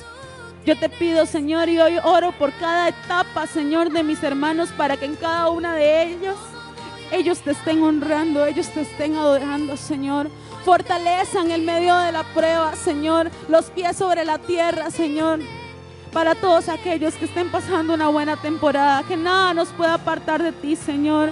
Yo 0.64 0.78
te 0.78 0.88
pido, 0.88 1.26
Señor, 1.26 1.68
y 1.68 1.78
hoy 1.78 1.98
oro 2.02 2.32
por 2.32 2.52
cada 2.54 2.88
etapa, 2.88 3.46
Señor, 3.46 3.90
de 3.90 4.04
mis 4.04 4.22
hermanos, 4.22 4.70
para 4.76 4.96
que 4.96 5.04
en 5.04 5.16
cada 5.16 5.50
una 5.50 5.74
de 5.74 6.04
ellos 6.04 6.36
ellos 7.12 7.40
te 7.40 7.50
estén 7.50 7.82
honrando, 7.82 8.46
ellos 8.46 8.68
te 8.68 8.82
estén 8.82 9.16
adorando, 9.16 9.76
Señor. 9.76 10.30
Fortalezan 10.64 11.50
en 11.50 11.64
medio 11.64 11.96
de 11.96 12.12
la 12.12 12.22
prueba, 12.34 12.74
Señor, 12.76 13.30
los 13.48 13.66
pies 13.66 13.96
sobre 13.96 14.24
la 14.24 14.38
tierra, 14.38 14.90
Señor. 14.90 15.40
Para 16.12 16.34
todos 16.34 16.68
aquellos 16.68 17.14
que 17.14 17.24
estén 17.24 17.50
pasando 17.50 17.94
una 17.94 18.08
buena 18.08 18.36
temporada, 18.36 19.02
que 19.04 19.16
nada 19.16 19.54
nos 19.54 19.68
pueda 19.68 19.94
apartar 19.94 20.42
de 20.42 20.52
ti, 20.52 20.76
Señor. 20.76 21.30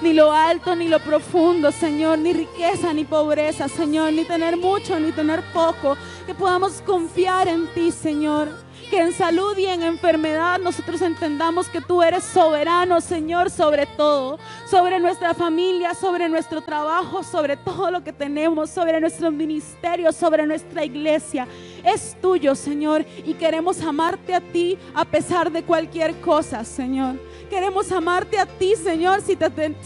Ni 0.00 0.14
lo 0.14 0.32
alto, 0.32 0.74
ni 0.74 0.88
lo 0.88 0.98
profundo, 0.98 1.72
Señor, 1.72 2.18
ni 2.18 2.32
riqueza, 2.32 2.92
ni 2.94 3.04
pobreza, 3.04 3.68
Señor, 3.68 4.14
ni 4.14 4.24
tener 4.24 4.56
mucho, 4.56 4.98
ni 4.98 5.12
tener 5.12 5.42
poco. 5.52 5.96
Que 6.24 6.34
podamos 6.34 6.80
confiar 6.86 7.48
en 7.48 7.66
ti, 7.74 7.90
Señor 7.90 8.69
que 8.90 9.00
en 9.00 9.12
salud 9.12 9.56
y 9.56 9.66
en 9.66 9.82
enfermedad 9.84 10.58
nosotros 10.58 11.00
entendamos 11.00 11.68
que 11.68 11.80
tú 11.80 12.02
eres 12.02 12.24
soberano, 12.24 13.00
Señor, 13.00 13.48
sobre 13.48 13.86
todo, 13.86 14.38
sobre 14.68 14.98
nuestra 14.98 15.32
familia, 15.32 15.94
sobre 15.94 16.28
nuestro 16.28 16.60
trabajo, 16.60 17.22
sobre 17.22 17.56
todo 17.56 17.90
lo 17.92 18.02
que 18.02 18.12
tenemos, 18.12 18.68
sobre 18.68 19.00
nuestro 19.00 19.30
ministerio, 19.30 20.12
sobre 20.12 20.44
nuestra 20.44 20.84
iglesia. 20.84 21.46
Es 21.84 22.16
tuyo, 22.20 22.56
Señor, 22.56 23.06
y 23.24 23.34
queremos 23.34 23.80
amarte 23.80 24.34
a 24.34 24.40
ti 24.40 24.76
a 24.92 25.04
pesar 25.04 25.52
de 25.52 25.62
cualquier 25.62 26.20
cosa, 26.20 26.64
Señor. 26.64 27.29
Queremos 27.50 27.90
amarte 27.90 28.38
a 28.38 28.46
ti, 28.46 28.76
Señor, 28.76 29.22
si, 29.22 29.34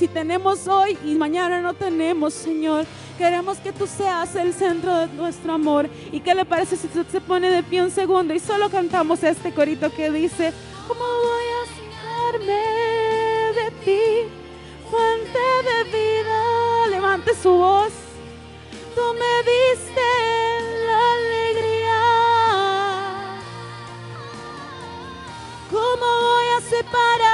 tenemos 0.08 0.68
hoy 0.68 0.98
y 1.02 1.14
mañana 1.14 1.62
no 1.62 1.72
tenemos, 1.72 2.34
Señor. 2.34 2.84
Queremos 3.16 3.56
que 3.56 3.72
tú 3.72 3.86
seas 3.86 4.36
el 4.36 4.52
centro 4.52 4.94
de 4.94 5.06
nuestro 5.06 5.54
amor. 5.54 5.88
¿Y 6.12 6.20
qué 6.20 6.34
le 6.34 6.44
parece 6.44 6.76
si 6.76 6.86
usted 6.86 7.06
se 7.10 7.22
pone 7.22 7.48
de 7.48 7.62
pie 7.62 7.82
un 7.82 7.90
segundo 7.90 8.34
y 8.34 8.38
solo 8.38 8.68
cantamos 8.68 9.22
este 9.22 9.50
corito 9.50 9.90
que 9.90 10.10
dice, 10.10 10.52
¿cómo 10.86 11.00
voy 11.00 11.46
a 11.56 11.64
sacarme 12.36 12.60
de 13.54 13.70
ti? 13.82 14.28
Fuente 14.90 15.38
de 15.68 15.84
vida, 15.84 16.86
levante 16.90 17.34
su 17.34 17.48
voz. 17.48 17.92
Tú 18.94 19.00
me 19.14 19.50
diste 19.50 20.02
la 20.86 21.00
alegría. 21.14 22.02
¿Cómo 25.70 26.06
voy 26.20 26.48
a 26.58 26.60
separarme 26.60 27.33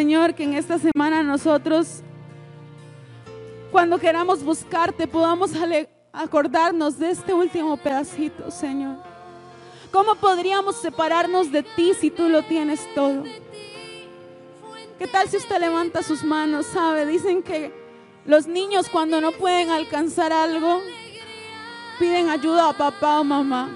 Señor, 0.00 0.34
que 0.34 0.44
en 0.44 0.54
esta 0.54 0.78
semana 0.78 1.22
nosotros, 1.22 2.00
cuando 3.70 3.98
queramos 3.98 4.42
buscarte, 4.42 5.06
podamos 5.06 5.50
acordarnos 6.10 6.98
de 6.98 7.10
este 7.10 7.34
último 7.34 7.76
pedacito, 7.76 8.50
Señor. 8.50 8.96
¿Cómo 9.92 10.14
podríamos 10.14 10.76
separarnos 10.76 11.52
de 11.52 11.62
ti 11.62 11.92
si 11.92 12.10
tú 12.10 12.30
lo 12.30 12.42
tienes 12.44 12.88
todo? 12.94 13.24
¿Qué 14.98 15.06
tal 15.06 15.28
si 15.28 15.36
usted 15.36 15.60
levanta 15.60 16.02
sus 16.02 16.24
manos? 16.24 16.64
¿Sabe? 16.64 17.04
Dicen 17.04 17.42
que 17.42 17.70
los 18.24 18.46
niños 18.46 18.88
cuando 18.88 19.20
no 19.20 19.32
pueden 19.32 19.68
alcanzar 19.68 20.32
algo, 20.32 20.80
piden 21.98 22.30
ayuda 22.30 22.70
a 22.70 22.72
papá 22.72 23.20
o 23.20 23.24
mamá. 23.24 23.68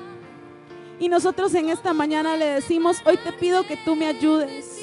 Y 0.98 1.10
nosotros 1.10 1.52
en 1.52 1.68
esta 1.68 1.92
mañana 1.92 2.34
le 2.38 2.46
decimos, 2.46 3.02
hoy 3.04 3.18
te 3.18 3.30
pido 3.34 3.66
que 3.66 3.76
tú 3.76 3.94
me 3.94 4.06
ayudes. 4.06 4.73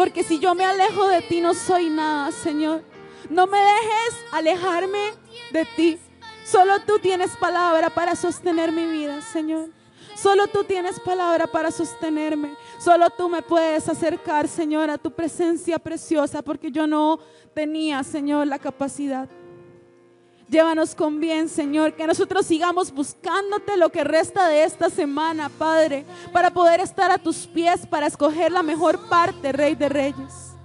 Porque 0.00 0.22
si 0.22 0.38
yo 0.38 0.54
me 0.54 0.64
alejo 0.64 1.08
de 1.08 1.20
ti 1.20 1.42
no 1.42 1.52
soy 1.52 1.90
nada, 1.90 2.32
Señor. 2.32 2.82
No 3.28 3.46
me 3.46 3.58
dejes 3.58 4.24
alejarme 4.32 5.12
de 5.52 5.66
ti. 5.76 5.98
Solo 6.42 6.80
tú 6.86 6.98
tienes 7.00 7.36
palabra 7.36 7.90
para 7.90 8.16
sostener 8.16 8.72
mi 8.72 8.86
vida, 8.86 9.20
Señor. 9.20 9.68
Solo 10.16 10.46
tú 10.46 10.64
tienes 10.64 10.98
palabra 11.00 11.46
para 11.48 11.70
sostenerme. 11.70 12.56
Solo 12.78 13.10
tú 13.10 13.28
me 13.28 13.42
puedes 13.42 13.90
acercar, 13.90 14.48
Señor, 14.48 14.88
a 14.88 14.96
tu 14.96 15.10
presencia 15.10 15.78
preciosa, 15.78 16.40
porque 16.40 16.70
yo 16.70 16.86
no 16.86 17.20
tenía, 17.52 18.02
Señor, 18.02 18.46
la 18.46 18.58
capacidad. 18.58 19.28
Llévanos 20.50 20.96
con 20.96 21.20
bien, 21.20 21.48
Señor, 21.48 21.94
que 21.94 22.08
nosotros 22.08 22.44
sigamos 22.44 22.90
buscándote 22.92 23.76
lo 23.76 23.90
que 23.90 24.02
resta 24.02 24.48
de 24.48 24.64
esta 24.64 24.90
semana, 24.90 25.48
Padre, 25.48 26.04
para 26.32 26.50
poder 26.50 26.80
estar 26.80 27.12
a 27.12 27.18
tus 27.18 27.46
pies, 27.46 27.86
para 27.86 28.08
escoger 28.08 28.50
la 28.50 28.64
mejor 28.64 29.08
parte, 29.08 29.52
Rey 29.52 29.76
de 29.76 29.88
Reyes. 29.88 30.56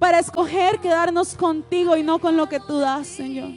Para 0.00 0.18
escoger 0.18 0.80
quedarnos 0.80 1.36
contigo 1.36 1.96
y 1.96 2.02
no 2.02 2.18
con 2.18 2.36
lo 2.36 2.48
que 2.48 2.58
tú 2.58 2.80
das, 2.80 3.06
Señor. 3.06 3.50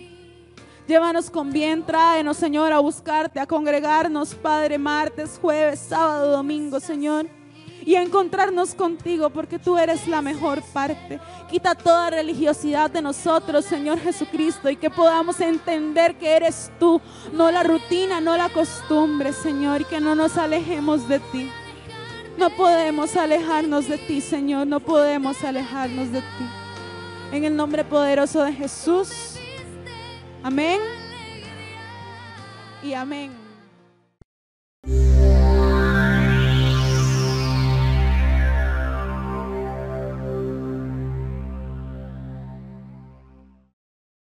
Llévanos 0.87 1.31
con 1.31 1.51
bien, 1.51 1.83
tráenos, 1.83 2.37
Señor, 2.37 2.71
a 2.71 2.79
buscarte, 2.79 3.39
a 3.39 3.47
congregarnos, 3.47 4.35
Padre, 4.35 4.77
martes, 4.77 5.39
jueves, 5.41 5.79
sábado, 5.79 6.33
domingo, 6.33 6.79
Señor. 6.79 7.25
Y 7.83 7.95
encontrarnos 7.95 8.75
contigo 8.75 9.29
porque 9.29 9.57
tú 9.57 9.77
eres 9.77 10.07
la 10.07 10.21
mejor 10.21 10.61
parte. 10.61 11.19
Quita 11.49 11.73
toda 11.75 12.11
religiosidad 12.11 12.91
de 12.91 13.01
nosotros, 13.01 13.65
Señor 13.65 13.99
Jesucristo, 13.99 14.69
y 14.69 14.75
que 14.75 14.89
podamos 14.89 15.39
entender 15.41 16.15
que 16.15 16.35
eres 16.35 16.71
tú, 16.79 17.01
no 17.33 17.51
la 17.51 17.63
rutina, 17.63 18.21
no 18.21 18.37
la 18.37 18.49
costumbre, 18.49 19.33
Señor, 19.33 19.81
y 19.81 19.85
que 19.85 19.99
no 19.99 20.15
nos 20.15 20.37
alejemos 20.37 21.07
de 21.07 21.19
ti. 21.19 21.49
No 22.37 22.49
podemos 22.49 23.15
alejarnos 23.15 23.87
de 23.87 23.97
ti, 23.97 24.21
Señor, 24.21 24.67
no 24.67 24.79
podemos 24.79 25.43
alejarnos 25.43 26.11
de 26.11 26.21
ti. 26.21 26.49
En 27.31 27.43
el 27.43 27.55
nombre 27.55 27.83
poderoso 27.83 28.43
de 28.43 28.53
Jesús. 28.53 29.35
Amén. 30.43 30.79
Y 32.83 32.93
amén. 32.93 33.31